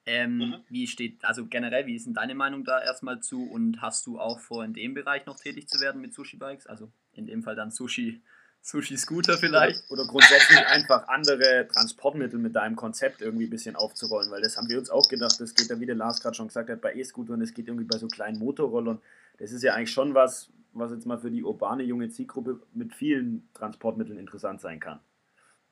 [0.05, 0.55] Ähm, mhm.
[0.69, 4.19] Wie steht, also generell, wie ist denn deine Meinung da erstmal zu und hast du
[4.19, 6.65] auch vor, in dem Bereich noch tätig zu werden mit Sushi-Bikes?
[6.67, 8.21] Also in dem Fall dann Sushi,
[8.61, 9.83] Sushi-Scooter vielleicht?
[9.89, 14.55] Oder, oder grundsätzlich einfach andere Transportmittel mit deinem Konzept irgendwie ein bisschen aufzurollen, weil das
[14.55, 16.81] haben wir uns auch gedacht, das geht ja, wie der Lars gerade schon gesagt hat,
[16.81, 19.01] bei E-Scootern, das geht irgendwie bei so kleinen Motorrollern.
[19.39, 22.93] Das ist ja eigentlich schon was, was jetzt mal für die urbane junge Zielgruppe mit
[22.93, 24.99] vielen Transportmitteln interessant sein kann.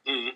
[0.06, 0.34] Mhm.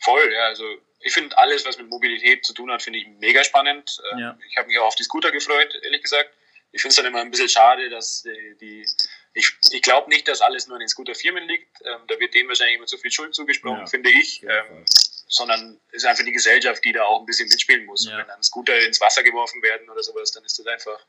[0.00, 0.64] Voll, ja, also
[1.00, 4.00] ich finde alles, was mit Mobilität zu tun hat, finde ich mega spannend.
[4.12, 4.38] Ähm, ja.
[4.48, 6.30] Ich habe mich auch auf die Scooter gefreut, ehrlich gesagt.
[6.72, 8.86] Ich finde es dann immer ein bisschen schade, dass die, die
[9.34, 11.80] ich, ich glaube nicht, dass alles nur an den Scooterfirmen liegt.
[11.84, 13.86] Ähm, da wird denen wahrscheinlich immer zu viel Schuld zugesprochen, ja.
[13.86, 14.42] finde ich.
[14.44, 14.84] Ähm,
[15.28, 18.06] sondern es ist einfach die Gesellschaft, die da auch ein bisschen mitspielen muss.
[18.06, 18.12] Ja.
[18.12, 21.04] Und wenn dann Scooter ins Wasser geworfen werden oder sowas, dann ist das einfach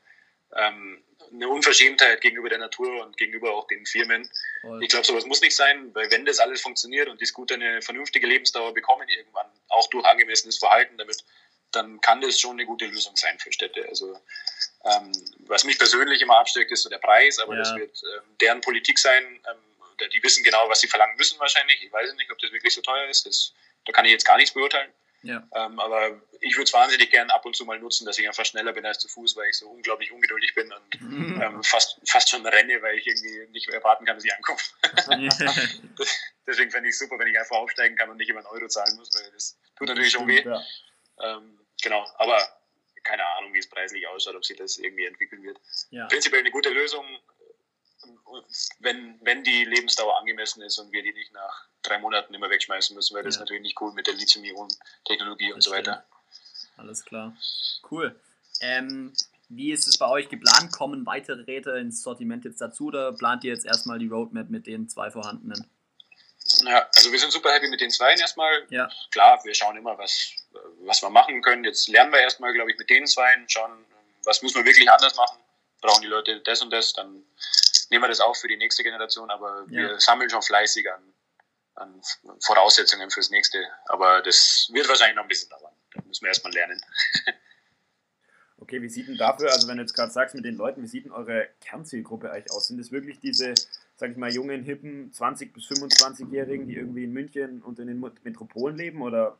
[0.56, 4.28] ähm, eine Unverschämtheit gegenüber der Natur und gegenüber auch den Firmen.
[4.60, 4.82] Voll.
[4.82, 7.82] Ich glaube, sowas muss nicht sein, weil wenn das alles funktioniert und die Scooter eine
[7.82, 11.24] vernünftige Lebensdauer bekommen irgendwann, auch durch angemessenes Verhalten damit,
[11.72, 13.86] dann kann das schon eine gute Lösung sein für Städte.
[13.88, 14.18] Also
[14.84, 17.60] ähm, was mich persönlich immer absteckt, ist so der Preis, aber ja.
[17.60, 19.24] das wird ähm, deren Politik sein.
[19.24, 21.82] Ähm, die wissen genau, was sie verlangen müssen wahrscheinlich.
[21.82, 23.26] Ich weiß nicht, ob das wirklich so teuer ist.
[23.26, 23.52] Das,
[23.84, 24.92] da kann ich jetzt gar nichts beurteilen.
[25.26, 25.46] Ja.
[25.54, 28.44] Ähm, aber ich würde es wahnsinnig gern ab und zu mal nutzen, dass ich einfach
[28.44, 31.42] schneller bin als zu Fuß, weil ich so unglaublich ungeduldig bin und mhm.
[31.42, 34.58] ähm, fast, fast schon renne, weil ich irgendwie nicht mehr erwarten kann, dass ich ankomme.
[36.46, 38.68] Deswegen fände ich es super, wenn ich einfach aufsteigen kann und nicht immer einen Euro
[38.68, 40.42] zahlen muss, weil das tut natürlich schon weh.
[40.42, 40.62] Ja.
[41.22, 42.38] Ähm, genau, aber
[43.02, 45.58] keine Ahnung, wie es preislich ausschaut, ob sich das irgendwie entwickeln wird.
[45.90, 46.06] Ja.
[46.06, 47.06] Prinzipiell eine gute Lösung,
[48.80, 52.94] wenn, wenn die Lebensdauer angemessen ist und wir die nicht nach drei Monaten immer wegschmeißen
[52.94, 53.38] müssen, weil das ja.
[53.38, 56.04] ist natürlich nicht cool mit der Lithium-Ionen-Technologie und so weiter.
[56.76, 57.36] Alles klar.
[57.90, 58.18] Cool.
[58.60, 59.12] Ähm,
[59.48, 60.72] wie ist es bei euch geplant?
[60.72, 64.66] Kommen weitere Räder ins Sortiment jetzt dazu oder plant ihr jetzt erstmal die Roadmap mit
[64.66, 65.70] den zwei vorhandenen?
[66.64, 68.66] Ja, also wir sind super happy mit den zwei erstmal.
[68.70, 68.88] Ja.
[69.10, 70.32] Klar, wir schauen immer, was,
[70.80, 71.64] was wir machen können.
[71.64, 73.84] Jetzt lernen wir erstmal, glaube ich, mit den zwei, schauen,
[74.24, 75.38] was müssen wir wirklich anders machen.
[75.80, 77.22] Brauchen die Leute das und das, dann
[77.90, 79.82] nehmen wir das auch für die nächste Generation, aber ja.
[79.90, 81.14] wir sammeln schon fleißig an,
[81.74, 82.02] an
[82.40, 83.66] Voraussetzungen fürs nächste.
[83.86, 85.74] Aber das wird wahrscheinlich noch ein bisschen dauern.
[85.94, 86.80] Da müssen wir erstmal lernen.
[88.58, 90.86] Okay, wie sieht denn dafür, also wenn du jetzt gerade sagst mit den Leuten, wie
[90.86, 92.68] sieht denn eure Kernzielgruppe eigentlich aus?
[92.68, 93.54] Sind es wirklich diese
[93.96, 98.00] sag ich mal, jungen, hippen 20- bis 25-Jährigen, die irgendwie in München und in den
[98.22, 99.00] Metropolen leben?
[99.00, 99.38] Oder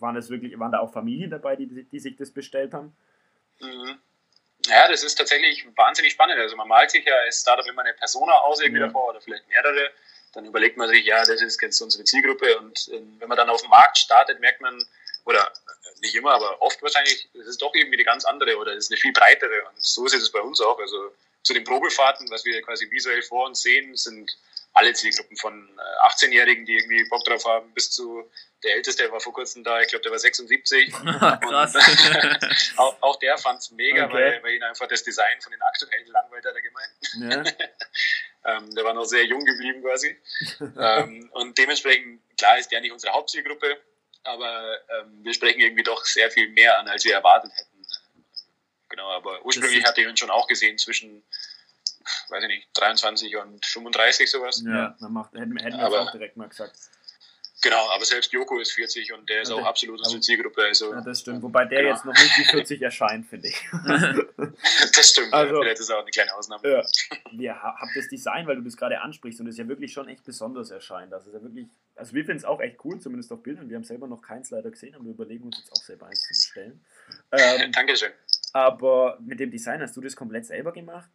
[0.00, 2.96] waren das wirklich, waren da auch Familien dabei, die, die sich das bestellt haben?
[3.60, 3.98] Mhm.
[4.66, 6.38] Ja, das ist tatsächlich wahnsinnig spannend.
[6.38, 8.86] Also man malt sich ja als Startup immer eine Persona aus irgendwie ja.
[8.86, 9.90] davor oder vielleicht mehrere.
[10.32, 12.58] Dann überlegt man sich, ja, das ist jetzt unsere Zielgruppe.
[12.58, 14.84] Und äh, wenn man dann auf dem Markt startet, merkt man,
[15.24, 18.72] oder äh, nicht immer, aber oft wahrscheinlich, es ist doch irgendwie eine ganz andere oder
[18.72, 19.66] es ist eine viel breitere.
[19.68, 20.78] Und so ist es bei uns auch.
[20.78, 24.36] Also zu den Probefahrten, was wir quasi visuell vor uns sehen, sind
[24.72, 25.68] alle Zielgruppen von
[26.04, 28.30] 18-Jährigen, äh, die irgendwie Bock drauf haben, bis zu
[28.62, 30.92] der Älteste, der war vor kurzem da, ich glaube, der war 76.
[30.92, 31.74] Krass.
[32.76, 34.14] auch, auch, der fand es mega, okay.
[34.14, 37.54] weil, weil ihn einfach das Design von den aktuellen langweilt hat er gemeint.
[37.54, 37.66] Ja.
[38.56, 40.16] ähm, der war noch sehr jung geblieben quasi.
[40.60, 43.80] ähm, und dementsprechend, klar ist der nicht unsere Hauptzielgruppe,
[44.24, 47.76] aber ähm, wir sprechen irgendwie doch sehr viel mehr an, als wir erwartet hätten.
[48.88, 51.24] Genau, aber ursprünglich hatte ich ihn schon auch gesehen zwischen,
[52.28, 54.62] weiß ich nicht, 23 und 35 sowas.
[54.64, 56.76] Ja, dann macht, hätten, hätten wir auch direkt mal gesagt.
[57.62, 60.62] Genau, aber selbst Joko ist 40 und der ist ja, auch absolut unsere Zielgruppe.
[60.62, 61.94] Also, ja, das stimmt, wobei der genau.
[61.94, 63.68] jetzt noch nicht wie 40 erscheint, finde ich.
[64.94, 66.68] das stimmt, also, vielleicht ist auch eine kleine Ausnahme.
[66.68, 66.82] Ja.
[67.32, 70.24] Wir haben das Design, weil du das gerade ansprichst und es ja wirklich schon echt
[70.24, 71.10] besonders erscheint.
[71.10, 71.66] Das ist ja wirklich,
[71.96, 73.68] also wir finden es auch echt cool, zumindest auf Bildern.
[73.68, 76.22] Wir haben selber noch keins leider gesehen, aber wir überlegen uns jetzt auch selber eins
[76.22, 76.84] zu bestellen.
[77.30, 78.10] Ähm, Dankeschön.
[78.52, 81.08] Aber mit dem Design hast du das komplett selber gemacht?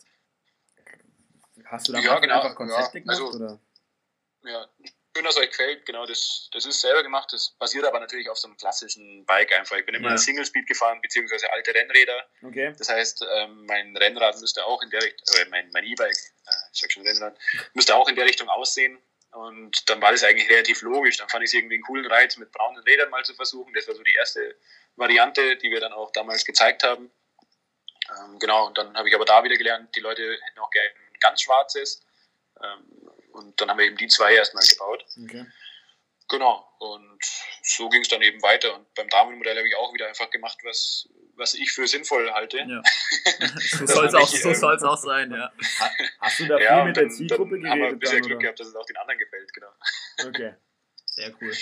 [1.72, 3.60] Hast du da ja, genau, einfach Konzepte ja, also, gemacht?
[4.44, 4.52] Oder?
[4.52, 4.68] Ja,
[5.16, 5.86] schön, dass euch gefällt.
[5.86, 7.32] Genau, das, das ist selber gemacht.
[7.32, 9.78] Das basiert aber natürlich auf so einem klassischen Bike einfach.
[9.78, 10.18] Ich bin immer ja.
[10.18, 12.28] Single Speed gefahren, beziehungsweise alte Rennräder.
[12.44, 12.74] Okay.
[12.78, 16.52] Das heißt, ähm, mein Rennrad müsste auch in der Richtung, äh, mein, mein E-Bike, äh,
[16.74, 17.38] ich sag schon Rennrad,
[17.74, 19.02] müsste auch in der Richtung aussehen.
[19.32, 21.18] Und dann war das eigentlich relativ logisch.
[21.18, 23.74] Dann fand ich es irgendwie einen coolen Reiz, mit braunen Rädern mal zu versuchen.
[23.74, 24.58] Das war so die erste
[24.98, 27.10] Variante, die wir dann auch damals gezeigt haben.
[28.10, 30.92] Ähm, genau, und dann habe ich aber da wieder gelernt, die Leute hätten auch gerne
[31.22, 32.06] ganz schwarzes.
[32.62, 35.06] Ähm, und dann haben wir eben die zwei erstmal gebaut.
[35.24, 35.46] Okay.
[36.30, 37.20] Genau, und
[37.62, 38.74] so ging es dann eben weiter.
[38.74, 42.60] Und beim Damenmodell habe ich auch wieder einfach gemacht, was, was ich für sinnvoll halte.
[42.60, 42.82] Ja.
[43.60, 45.52] so soll es auch, so auch sein, ja.
[46.22, 47.72] Hast du da viel ja, mit der Zielgruppe geredet?
[47.72, 49.72] Haben wir bisher dann, Glück gehabt, dass es auch den anderen gefällt, genau.
[50.26, 50.54] Okay.
[51.06, 51.54] Sehr cool.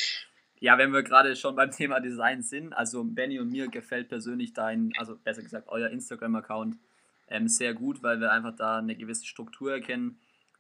[0.60, 4.54] Ja, wenn wir gerade schon beim Thema Design sind, also Benny und mir gefällt persönlich
[4.54, 6.76] dein, also besser gesagt euer Instagram-Account
[7.30, 10.20] ähm, sehr gut, weil wir einfach da eine gewisse Struktur erkennen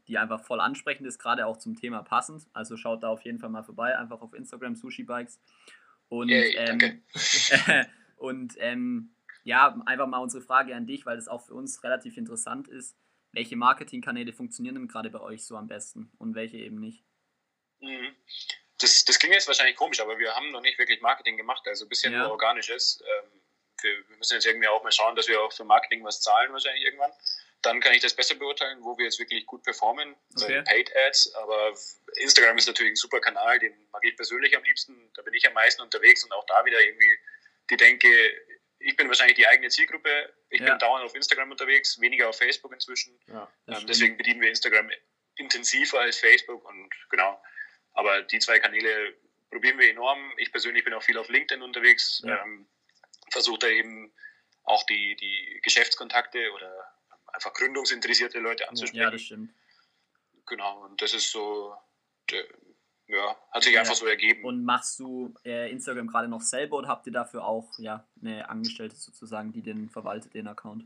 [0.09, 2.47] die einfach voll ansprechend ist, gerade auch zum Thema passend.
[2.51, 5.39] Also schaut da auf jeden Fall mal vorbei, einfach auf Instagram Sushi Bikes.
[6.09, 7.03] Und, Yay, ähm,
[8.17, 12.17] und ähm, ja, einfach mal unsere Frage an dich, weil das auch für uns relativ
[12.17, 12.97] interessant ist.
[13.31, 17.03] Welche Marketingkanäle funktionieren denn gerade bei euch so am besten und welche eben nicht?
[17.79, 18.15] Mhm.
[18.79, 21.85] Das, das klingt jetzt wahrscheinlich komisch, aber wir haben noch nicht wirklich Marketing gemacht, also
[21.85, 22.23] ein bisschen ja.
[22.23, 23.03] nur organisches.
[23.05, 23.38] Ähm,
[23.83, 26.51] wir, wir müssen jetzt irgendwie auch mal schauen, dass wir auch für Marketing was zahlen
[26.51, 27.11] wahrscheinlich irgendwann
[27.61, 30.15] dann kann ich das besser beurteilen, wo wir jetzt wirklich gut performen.
[30.35, 30.61] Okay.
[30.63, 31.73] Paid Ads, aber
[32.15, 35.11] Instagram ist natürlich ein super Kanal, den mag ich persönlich am liebsten.
[35.15, 37.19] Da bin ich am meisten unterwegs und auch da wieder irgendwie
[37.69, 38.07] die Denke,
[38.79, 40.33] ich bin wahrscheinlich die eigene Zielgruppe.
[40.49, 40.69] Ich ja.
[40.69, 43.19] bin dauernd auf Instagram unterwegs, weniger auf Facebook inzwischen.
[43.27, 44.89] Ja, ähm, deswegen bedienen wir Instagram
[45.35, 47.41] intensiver als Facebook und genau.
[47.93, 49.13] Aber die zwei Kanäle
[49.51, 50.31] probieren wir enorm.
[50.37, 52.41] Ich persönlich bin auch viel auf LinkedIn unterwegs, ja.
[52.41, 52.67] ähm,
[53.31, 54.11] versuche da eben
[54.63, 56.71] auch die, die Geschäftskontakte oder
[57.27, 59.03] einfach gründungsinteressierte Leute anzusprechen.
[59.03, 59.53] Ja, das stimmt.
[60.45, 61.75] Genau, und das ist so,
[63.07, 63.81] ja, hat sich ja.
[63.81, 64.43] einfach so ergeben.
[64.43, 68.49] Und machst du äh, Instagram gerade noch selber oder habt ihr dafür auch ja, eine
[68.49, 70.85] Angestellte sozusagen, die den verwaltet, den Account?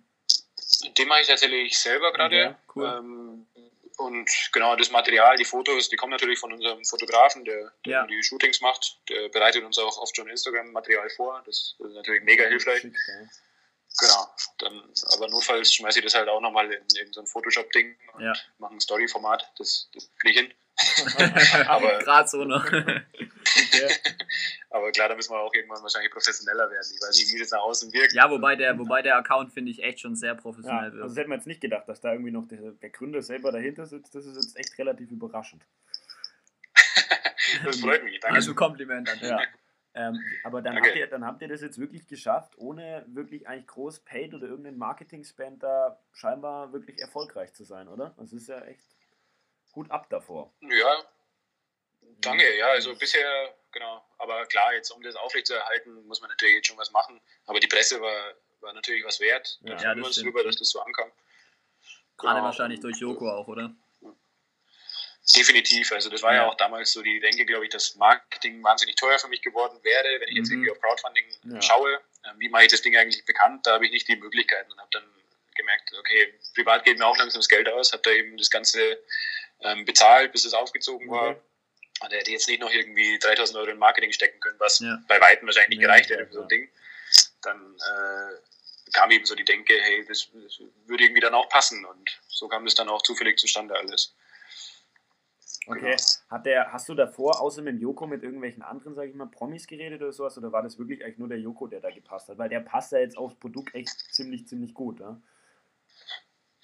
[0.97, 2.35] Den mache ich tatsächlich selber gerade.
[2.35, 2.85] Okay, cool.
[2.85, 3.47] Ähm,
[3.97, 8.07] und genau, das Material, die Fotos, die kommen natürlich von unserem Fotografen, der, der ja.
[8.07, 8.97] die Shootings macht.
[9.09, 11.43] Der bereitet uns auch oft schon Instagram-Material vor.
[11.45, 12.83] Das ist natürlich mega hilfreich.
[12.83, 12.91] Ja.
[13.99, 14.83] Genau, dann,
[15.15, 18.33] aber notfalls schmeiße ich das halt auch nochmal in irgendein so Photoshop-Ding und ja.
[18.57, 20.53] mache ein Story-Format, das, das kriege ich hin.
[21.67, 22.65] aber gerade so noch.
[24.69, 26.87] aber klar, da müssen wir auch irgendwann wahrscheinlich professioneller werden.
[26.93, 28.13] Ich weiß nicht, wie das nach außen wirkt.
[28.13, 31.03] Ja, wobei der, wobei der Account, finde ich, echt schon sehr professionell ja, wird.
[31.03, 33.51] Also das hätten wir jetzt nicht gedacht, dass da irgendwie noch der, der Gründer selber
[33.51, 34.15] dahinter sitzt.
[34.15, 35.63] Das ist jetzt echt relativ überraschend.
[37.65, 38.35] das freut mich, danke.
[38.35, 39.19] Also Kompliment an.
[39.21, 39.41] Ja.
[39.95, 40.87] Ähm, aber dann, okay.
[40.87, 44.47] habt ihr, dann habt ihr das jetzt wirklich geschafft, ohne wirklich eigentlich groß Paid oder
[44.47, 48.15] irgendeinen Marketing-Spend da scheinbar wirklich erfolgreich zu sein, oder?
[48.17, 48.83] Das ist ja echt
[49.71, 50.51] gut ab davor.
[50.61, 51.03] Ja,
[52.21, 52.57] danke.
[52.57, 54.03] Ja, also bisher, genau.
[54.17, 57.19] Aber klar, jetzt um das aufrechtzuerhalten, muss man natürlich jetzt schon was machen.
[57.45, 59.59] Aber die Presse war, war natürlich was wert.
[59.63, 61.11] Ja, da freuen wir uns drüber, dass das so ankam.
[62.17, 62.45] Gerade genau.
[62.45, 63.75] wahrscheinlich durch Joko auch, oder?
[65.35, 65.91] Definitiv.
[65.91, 66.43] Also das war ja.
[66.43, 69.79] ja auch damals so die Denke, glaube ich, dass Marketing wahnsinnig teuer für mich geworden
[69.81, 70.55] wäre, wenn ich jetzt mhm.
[70.55, 71.61] irgendwie auf Crowdfunding ja.
[71.61, 71.99] schaue.
[72.25, 73.65] Ähm, wie mache ich das Ding eigentlich bekannt?
[73.65, 75.03] Da habe ich nicht die Möglichkeiten und habe dann
[75.55, 78.99] gemerkt, okay, privat geht mir auch langsam das Geld aus, habe da eben das Ganze
[79.61, 81.31] ähm, bezahlt, bis es aufgezogen war.
[81.31, 81.41] Okay.
[82.11, 84.99] Er hätte jetzt nicht noch irgendwie 3000 Euro in Marketing stecken können, was ja.
[85.07, 86.69] bei Weitem wahrscheinlich nicht gereicht hätte für so ein Ding.
[87.41, 91.85] Dann äh, kam eben so die Denke, hey, das, das, würde irgendwie dann auch passen.
[91.85, 94.15] Und so kam das dann auch zufällig zustande alles.
[95.65, 95.79] Okay.
[95.79, 95.95] Genau.
[96.29, 99.67] Hat der, hast du davor außer mit Joko mit irgendwelchen anderen, sag ich mal, Promis
[99.67, 100.37] geredet oder sowas?
[100.37, 102.37] Oder war das wirklich eigentlich nur der Joko, der da gepasst hat?
[102.37, 105.21] Weil der passt ja jetzt aufs Produkt echt ziemlich, ziemlich gut, ja?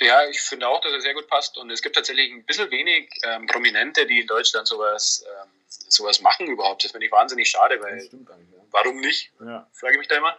[0.01, 1.57] Ja, ich finde auch, dass er sehr gut passt.
[1.57, 6.21] Und es gibt tatsächlich ein bisschen wenig ähm, Prominente, die in Deutschland sowas, ähm, sowas
[6.21, 6.83] machen überhaupt.
[6.83, 8.19] Das finde ich wahnsinnig schade, weil ja.
[8.71, 9.31] warum nicht?
[9.41, 9.67] Ja.
[9.73, 10.37] Frage ich mich da immer.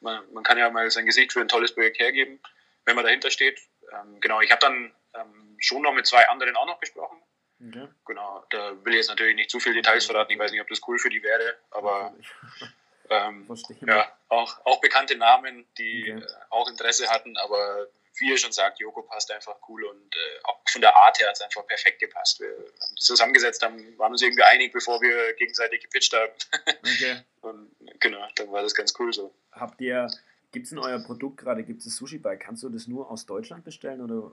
[0.00, 2.40] Man, man, kann ja mal sein Gesicht für ein tolles Projekt hergeben,
[2.84, 3.60] wenn man dahinter steht.
[3.92, 7.22] Ähm, genau, ich habe dann ähm, schon noch mit zwei anderen auch noch gesprochen.
[7.60, 7.88] Okay.
[8.04, 10.32] Genau, da will ich jetzt natürlich nicht zu viele Details verraten.
[10.32, 12.14] Ich weiß nicht, ob das cool für die wäre, aber
[13.08, 13.48] ähm,
[13.86, 16.22] ja, auch, auch bekannte Namen, die okay.
[16.22, 17.86] äh, auch Interesse hatten, aber
[18.18, 21.28] wie ihr schon sagt, Joko passt einfach cool und äh, auch von der Art her
[21.28, 22.40] hat es einfach perfekt gepasst.
[22.40, 26.32] Wir haben uns zusammengesetzt, haben, waren uns irgendwie einig, bevor wir gegenseitig gepitcht haben.
[26.80, 27.20] Okay.
[27.42, 29.34] und genau, dann war das ganz cool so.
[29.52, 30.08] Habt ihr,
[30.52, 32.36] gibt es in euer Produkt gerade, gibt es Sushi bei?
[32.36, 34.32] Kannst du das nur aus Deutschland bestellen oder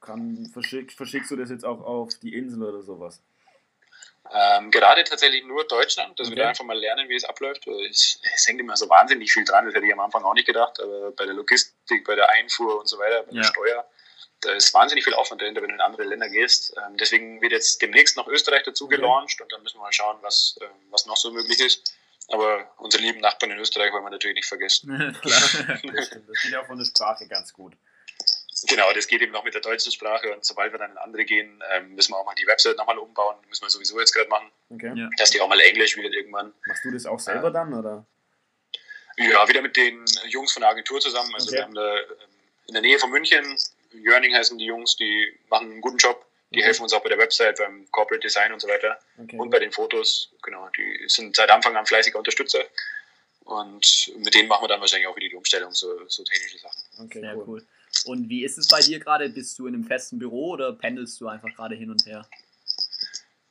[0.00, 3.22] kann, verschick, verschickst du das jetzt auch auf die Insel oder sowas?
[4.32, 6.36] Ähm, gerade tatsächlich nur Deutschland, dass okay.
[6.36, 7.66] wir da einfach mal lernen, wie es abläuft.
[7.66, 10.46] Es, es, hängt immer so wahnsinnig viel dran, das hätte ich am Anfang auch nicht
[10.46, 13.42] gedacht, aber bei der Logistik, bei der Einfuhr und so weiter, bei ja.
[13.42, 13.86] der Steuer,
[14.40, 16.74] da ist wahnsinnig viel Aufwand dahinter, wenn du in andere Länder gehst.
[16.76, 20.16] Ähm, deswegen wird jetzt demnächst noch Österreich dazu gelauncht und dann müssen wir mal schauen,
[20.22, 21.94] was, ähm, was noch so möglich ist.
[22.28, 25.16] Aber unsere lieben Nachbarn in Österreich wollen wir natürlich nicht vergessen.
[25.22, 25.40] Klar,
[25.94, 26.28] das stimmt.
[26.28, 27.74] Das geht auch von der Sprache ganz gut.
[28.68, 31.24] Genau, das geht eben noch mit der deutschen Sprache und sobald wir dann in andere
[31.24, 33.36] gehen, ähm, müssen wir auch mal die Website nochmal umbauen.
[33.48, 34.50] Müssen wir sowieso jetzt gerade machen.
[34.70, 34.92] Okay.
[34.94, 35.08] Ja.
[35.18, 36.52] Dass die auch mal Englisch wird irgendwann.
[36.66, 38.06] Machst du das auch selber ähm, dann, oder?
[39.16, 41.32] Ja, wieder mit den Jungs von der Agentur zusammen.
[41.34, 41.56] Also okay.
[41.56, 42.04] wir haben da ähm,
[42.68, 43.56] in der Nähe von München,
[43.92, 46.26] Jörning heißen die Jungs, die machen einen guten Job.
[46.50, 46.66] Die okay.
[46.66, 48.98] helfen uns auch bei der Website, beim Corporate Design und so weiter.
[49.20, 49.36] Okay.
[49.38, 50.32] Und bei den Fotos.
[50.42, 52.64] Genau, die sind seit Anfang an fleißiger Unterstützer.
[53.44, 56.80] Und mit denen machen wir dann wahrscheinlich auch wieder die Umstellung, so, so technische Sachen.
[57.04, 57.44] Okay, Sehr cool.
[57.46, 57.66] cool.
[58.06, 59.28] Und wie ist es bei dir gerade?
[59.28, 62.26] Bist du in einem festen Büro oder pendelst du einfach gerade hin und her?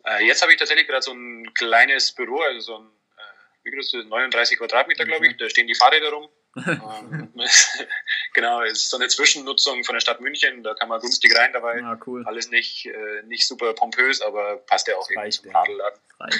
[0.06, 3.72] Äh, jetzt habe ich tatsächlich gerade so ein kleines Büro, also so ein, äh, wie
[3.72, 5.34] groß ist 39 Quadratmeter, glaube ich.
[5.34, 5.38] Mhm.
[5.38, 6.30] Da stehen die Fahrräder rum.
[6.68, 7.34] ähm,
[8.34, 11.52] genau, es ist so eine Zwischennutzung von der Stadt München, da kann man günstig rein
[11.54, 11.82] dabei.
[11.84, 12.24] Ah, cool.
[12.28, 16.00] Alles nicht, äh, nicht super pompös, aber passt ja auch irgendwie zum Radelladen.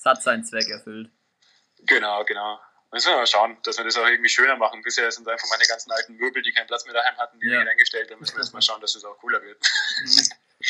[0.00, 1.10] Es hat seinen Zweck erfüllt.
[1.80, 2.58] Genau, genau.
[2.92, 4.82] Müssen wir mal schauen, dass wir das auch irgendwie schöner machen.
[4.82, 7.62] Bisher sind einfach meine ganzen alten Möbel, die keinen Platz mehr daheim hatten, die ja.
[7.62, 8.10] reingestellt.
[8.10, 9.58] Da müssen wir jetzt mal schauen, dass es das auch cooler wird.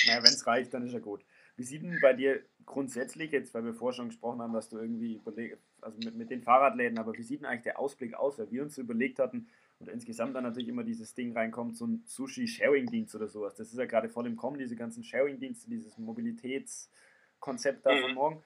[0.06, 1.24] naja, wenn es reicht, dann ist ja gut.
[1.56, 4.78] Wie sieht denn bei dir grundsätzlich, jetzt weil wir vorher schon gesprochen haben, dass du
[4.78, 8.38] irgendwie überlegst, also mit, mit den Fahrradläden, aber wie sieht denn eigentlich der Ausblick aus,
[8.38, 12.02] weil wir uns überlegt hatten und insgesamt dann natürlich immer dieses Ding reinkommt, so ein
[12.06, 13.54] Sushi-Sharing-Dienst oder sowas.
[13.54, 18.00] Das ist ja gerade voll im Kommen, diese ganzen Sharing-Dienste, dieses Mobilitätskonzept da mhm.
[18.00, 18.44] von morgen.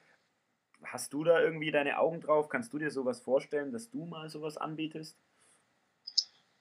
[0.85, 2.49] Hast du da irgendwie deine Augen drauf?
[2.49, 5.17] Kannst du dir sowas vorstellen, dass du mal sowas anbietest?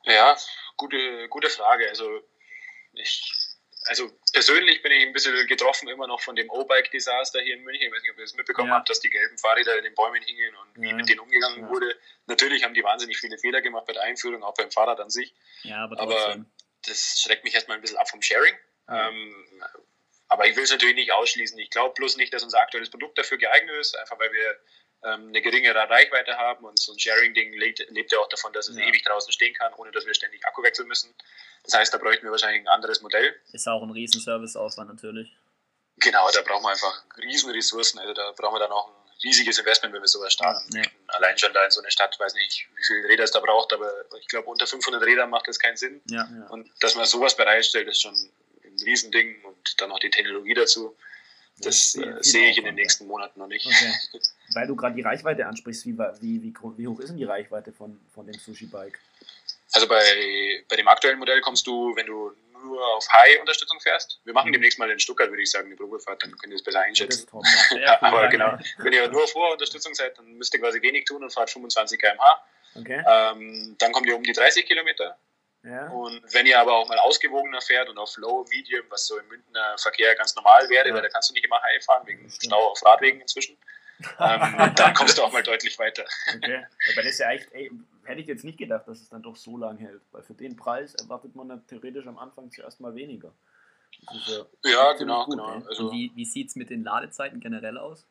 [0.05, 0.37] Ja,
[0.77, 1.89] gute, gute Frage.
[1.89, 2.21] Also
[2.93, 3.33] ich,
[3.87, 7.87] also persönlich bin ich ein bisschen getroffen immer noch von dem O-Bike-Desaster hier in München.
[7.87, 8.77] Ich weiß nicht, ob ihr das mitbekommen ja.
[8.77, 11.69] habt, dass die gelben Fahrräder in den Bäumen hingen und wie mit denen umgegangen ja.
[11.69, 11.97] wurde.
[12.27, 15.35] Natürlich haben die wahnsinnig viele Fehler gemacht bei der Einführung, auch beim Fahrrad an sich.
[15.63, 16.45] Ja, aber, aber
[16.87, 18.55] das schreckt mich erstmal ein bisschen ab vom Sharing.
[18.89, 19.63] Ähm,
[20.29, 21.59] aber ich will es natürlich nicht ausschließen.
[21.59, 24.59] Ich glaube bloß nicht, dass unser aktuelles Produkt dafür geeignet ist, einfach weil wir
[25.05, 28.69] ähm, eine geringere Reichweite haben und so ein Sharing-Ding lebt, lebt, ja auch davon, dass
[28.69, 28.85] es ja.
[28.85, 31.15] ewig draußen stehen kann, ohne dass wir ständig Akku wechseln müssen.
[31.65, 33.35] Das heißt, da bräuchten wir wahrscheinlich ein anderes Modell.
[33.53, 35.31] Ist auch ein riesen Serviceaufwand natürlich.
[35.99, 37.99] Genau, da brauchen wir einfach riesen Ressourcen.
[37.99, 40.75] Also da brauchen wir dann auch ein riesiges Investment, wenn wir sowas starten.
[40.77, 40.83] Ja.
[41.09, 43.73] Allein schon da in so einer Stadt, weiß nicht, wie viele Räder es da braucht,
[43.73, 46.01] aber ich glaube, unter 500 Rädern macht das keinen Sinn.
[46.09, 46.47] Ja, ja.
[46.49, 48.15] Und dass man sowas bereitstellt, ist schon
[48.75, 50.97] ein Riesending und dann noch die Technologie dazu.
[51.61, 53.67] Das äh, sehe ich in den nächsten Monaten noch nicht.
[53.67, 53.93] Okay.
[54.55, 57.73] Weil du gerade die Reichweite ansprichst, wie, wie, wie, wie hoch ist denn die Reichweite
[57.73, 58.99] von, von dem Sushi-Bike?
[59.73, 62.33] Also bei, bei dem aktuellen Modell kommst du, wenn du
[62.65, 64.21] nur auf High-Unterstützung fährst.
[64.25, 64.55] Wir machen mhm.
[64.55, 67.27] demnächst mal in Stuttgart, würde ich sagen, eine Probefahrt, dann könnt ihr das besser einschätzen.
[67.29, 67.45] Top,
[67.79, 67.99] ja.
[68.03, 71.33] aber genau, wenn ihr nur vor Unterstützung seid, dann müsst ihr quasi wenig tun und
[71.33, 72.45] fahrt 25 km/h.
[72.77, 73.05] Okay.
[73.07, 75.17] Ähm, dann kommt ihr um die 30 Kilometer.
[75.64, 75.88] Ja.
[75.88, 79.27] Und wenn ihr aber auch mal ausgewogener fährt und auf Low, Medium, was so im
[79.29, 80.94] Münchner Verkehr ganz normal wäre, ja.
[80.94, 83.57] weil da kannst du nicht immer High fahren, wegen Stau auf Radwegen inzwischen,
[84.18, 86.05] ähm, dann kommst du auch mal deutlich weiter.
[86.37, 87.70] Okay, aber das ist ja echt, ey,
[88.05, 90.55] hätte ich jetzt nicht gedacht, dass es dann doch so lang hält, weil für den
[90.57, 93.33] Preis erwartet man ja theoretisch am Anfang zuerst mal weniger.
[94.27, 95.46] Ja, ja genau, gut, genau.
[95.66, 98.07] Also, wie wie sieht es mit den Ladezeiten generell aus?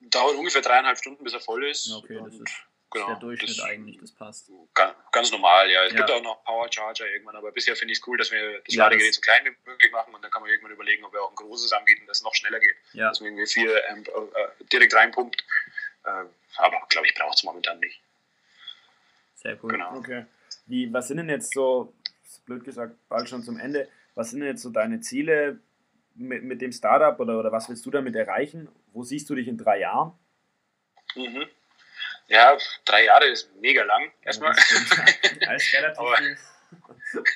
[0.00, 1.90] Dauert ungefähr dreieinhalb Stunden, bis er voll ist.
[1.90, 4.50] Okay, das ist genau, der Durchschnitt das, eigentlich, das passt.
[4.74, 5.84] Ganz, Ganz normal, ja.
[5.84, 5.98] Es Ja.
[5.98, 8.74] gibt auch noch Power Charger irgendwann, aber bisher finde ich es cool, dass wir das
[8.74, 11.12] Ja, Ladegerät das- so klein wie möglich machen und dann kann man irgendwann überlegen, ob
[11.12, 12.76] wir auch ein großes anbieten, das noch schneller geht.
[12.92, 15.44] Ja, Dass man irgendwie 4 Amp äh, direkt reinpumpt.
[16.04, 16.10] Äh,
[16.56, 18.00] aber glaube ich, braucht es momentan nicht.
[19.34, 19.70] sehr cool.
[19.72, 19.96] Genau.
[19.96, 20.24] Okay.
[20.66, 21.92] Wie, was sind denn jetzt so,
[22.24, 25.60] ist blöd gesagt, bald schon zum Ende, was sind denn jetzt so deine Ziele
[26.14, 28.68] mit, mit dem Startup oder, oder was willst du damit erreichen?
[28.92, 30.12] Wo siehst du dich in drei Jahren?
[31.14, 31.46] Mhm.
[32.28, 34.12] Ja, drei Jahre ist mega lang.
[34.22, 34.54] Erstmal.
[35.40, 36.16] Ja, ist relativ Aber-.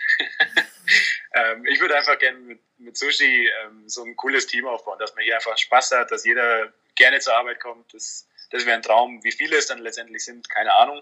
[1.34, 5.14] Ähm, ich würde einfach gerne mit, mit Sushi ähm, so ein cooles Team aufbauen, dass
[5.14, 7.94] man hier einfach Spaß hat, dass jeder gerne zur Arbeit kommt.
[7.94, 9.24] Das, das wäre ein Traum.
[9.24, 11.00] Wie viele es dann letztendlich sind, keine Ahnung.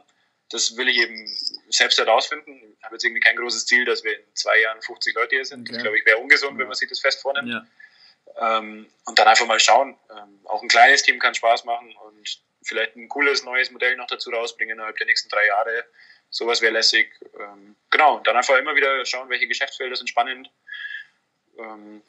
[0.51, 1.27] Das will ich eben
[1.69, 2.77] selbst herausfinden.
[2.79, 5.45] Ich habe jetzt irgendwie kein großes Ziel, dass wir in zwei Jahren 50 Leute hier
[5.45, 5.63] sind.
[5.63, 5.73] Okay.
[5.73, 6.59] Das glaube ich wäre ungesund, Ja.
[6.61, 7.49] wenn man sich das fest vornimmt.
[7.49, 9.99] Ja, Ähm, und dann einfach mal schauen.
[10.17, 14.07] Ähm, auch ein kleines Team kann Spaß machen und vielleicht ein cooles neues Modell noch
[14.07, 15.85] dazu rausbringen innerhalb der nächsten drei Jahre.
[16.31, 17.13] Sowas wäre lässig.
[17.39, 20.51] Ähm, genau, und dann einfach immer wieder schauen, welche Geschäftsfelder sind spannend.
[21.59, 22.03] Ähm,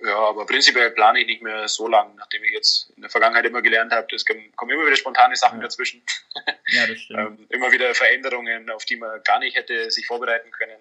[0.00, 3.44] ja, aber prinzipiell plane ich nicht mehr so lang, nachdem ich jetzt in der Vergangenheit
[3.46, 5.64] immer gelernt habe, es kommen immer wieder spontane Sachen Ja.
[5.64, 6.02] dazwischen.
[6.68, 7.40] ja das stimmt.
[7.40, 10.78] Ähm, immer wieder Veränderungen, auf die man gar nicht hätte sich vorbereiten können.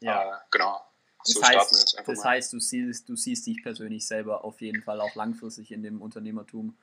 [0.00, 0.36] ja.
[0.36, 0.82] Äh, genau.
[1.22, 4.06] So das starten wir jetzt heißt, einfach das heißt du, siehst, du siehst dich persönlich
[4.06, 6.76] selber auf jeden Fall auch langfristig in dem Unternehmertum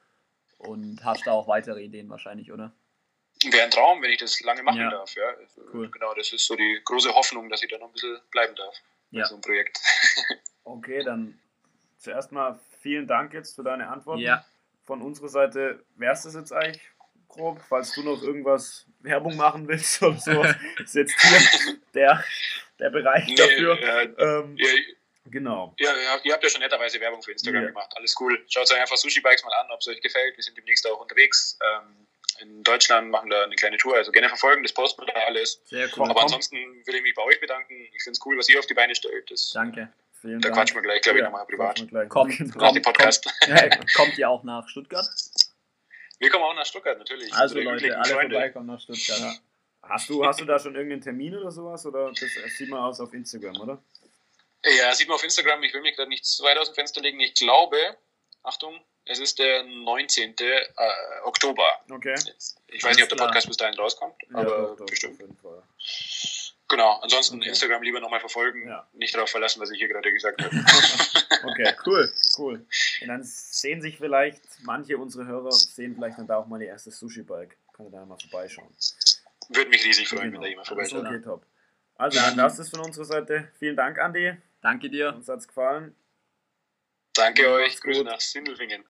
[0.68, 2.72] und hast da auch weitere Ideen wahrscheinlich, oder?
[3.52, 4.90] Wäre ein Traum, wenn ich das lange machen Ja.
[4.90, 5.14] darf.
[5.16, 5.34] Ja.
[5.74, 5.90] Cool.
[5.92, 8.76] Genau, das ist so die große Hoffnung, dass ich da noch ein bisschen bleiben darf
[9.12, 9.22] Ja.
[9.24, 9.80] bei so einem Projekt.
[10.66, 11.38] Okay, dann
[11.98, 14.22] zuerst mal vielen Dank jetzt für deine Antworten.
[14.22, 14.46] Ja,
[14.86, 16.82] Von unserer Seite wäre es das jetzt eigentlich
[17.28, 17.60] grob.
[17.68, 22.24] Falls du noch irgendwas Werbung machen willst oder sowas, ist jetzt hier der,
[22.80, 23.78] der Bereich Nee, dafür.
[23.78, 24.70] äh, Ähm, ihr,
[25.26, 25.74] genau.
[25.78, 25.90] ihr,
[26.24, 27.68] ihr habt ja schon netterweise Werbung für Instagram Ja.
[27.70, 27.92] gemacht.
[27.96, 28.44] Alles cool.
[28.50, 30.36] Schaut euch einfach Sushi Bikes mal an, ob es euch gefällt.
[30.38, 31.58] Wir sind demnächst auch unterwegs.
[31.64, 32.08] Ähm,
[32.42, 33.96] in Deutschland machen da eine kleine Tour.
[33.96, 35.62] Also gerne verfolgen, das posten wir da alles.
[35.66, 36.10] sehr cool.
[36.10, 37.74] Aber ansonsten will ich mich bei euch bedanken.
[37.94, 39.30] Ich finde es cool, was ihr auf die Beine stellt.
[39.30, 39.92] Das, Danke.
[40.22, 40.56] Vielen Da Dank.
[40.56, 41.86] quatschen wir gleich, glaube ich, Ja, nochmal privat.
[42.10, 42.56] Kommt.
[42.56, 43.30] Nach dem Podcast.
[43.48, 45.06] Ja, kommt ihr auch nach Stuttgart?
[46.20, 47.34] Wir kommen auch nach Stuttgart natürlich.
[47.34, 48.36] Also Leute, alle Freunde.
[48.36, 49.20] vorbeikommen nach Stuttgart.
[49.20, 49.34] Ja.
[49.84, 51.86] Hast du, hast du da schon irgendeinen Termin oder sowas?
[51.86, 52.22] Oder das
[52.58, 53.84] sieht man aus auf Instagram, oder?
[54.66, 55.62] Ja, sieht man auf Instagram.
[55.64, 57.20] Ich will mich gerade nicht zu weit aus dem Fenster legen.
[57.20, 57.78] Ich glaube,
[58.44, 60.36] Achtung, es ist der 19.
[60.40, 60.62] Äh,
[61.24, 61.64] Oktober.
[61.90, 62.16] Okay.
[62.68, 63.28] Ich weiß nicht, ob der klar.
[63.28, 65.16] Podcast bis dahin rauskommt, Ja, aber doch, bestimmt.
[65.16, 65.64] auf jeden Fall.
[66.70, 67.50] Genau, ansonsten Okay.
[67.50, 68.68] Instagram lieber nochmal verfolgen.
[68.68, 68.88] Ja.
[68.94, 70.56] Nicht darauf verlassen, was ich hier gerade gesagt habe.
[71.46, 72.66] Okay, cool, cool.
[73.02, 76.68] Und dann sehen sich vielleicht, manche unserer Hörer sehen vielleicht dann da auch mal die
[76.68, 77.58] erste Sushi-Bike.
[77.74, 78.74] Kann da mal vorbeischauen.
[79.50, 80.36] Würde mich riesig freuen, Genau.
[80.36, 81.06] wenn da jemand vorbeischaut.
[81.06, 81.46] okay, top.
[81.98, 83.52] Also dann das ist von unserer Seite.
[83.60, 84.38] Vielen Dank, Andi.
[84.64, 85.14] Danke dir.
[85.14, 85.94] Uns hat's gefallen.
[87.14, 87.80] Danke euch.
[87.80, 88.84] Grüße nach Sindelfingen.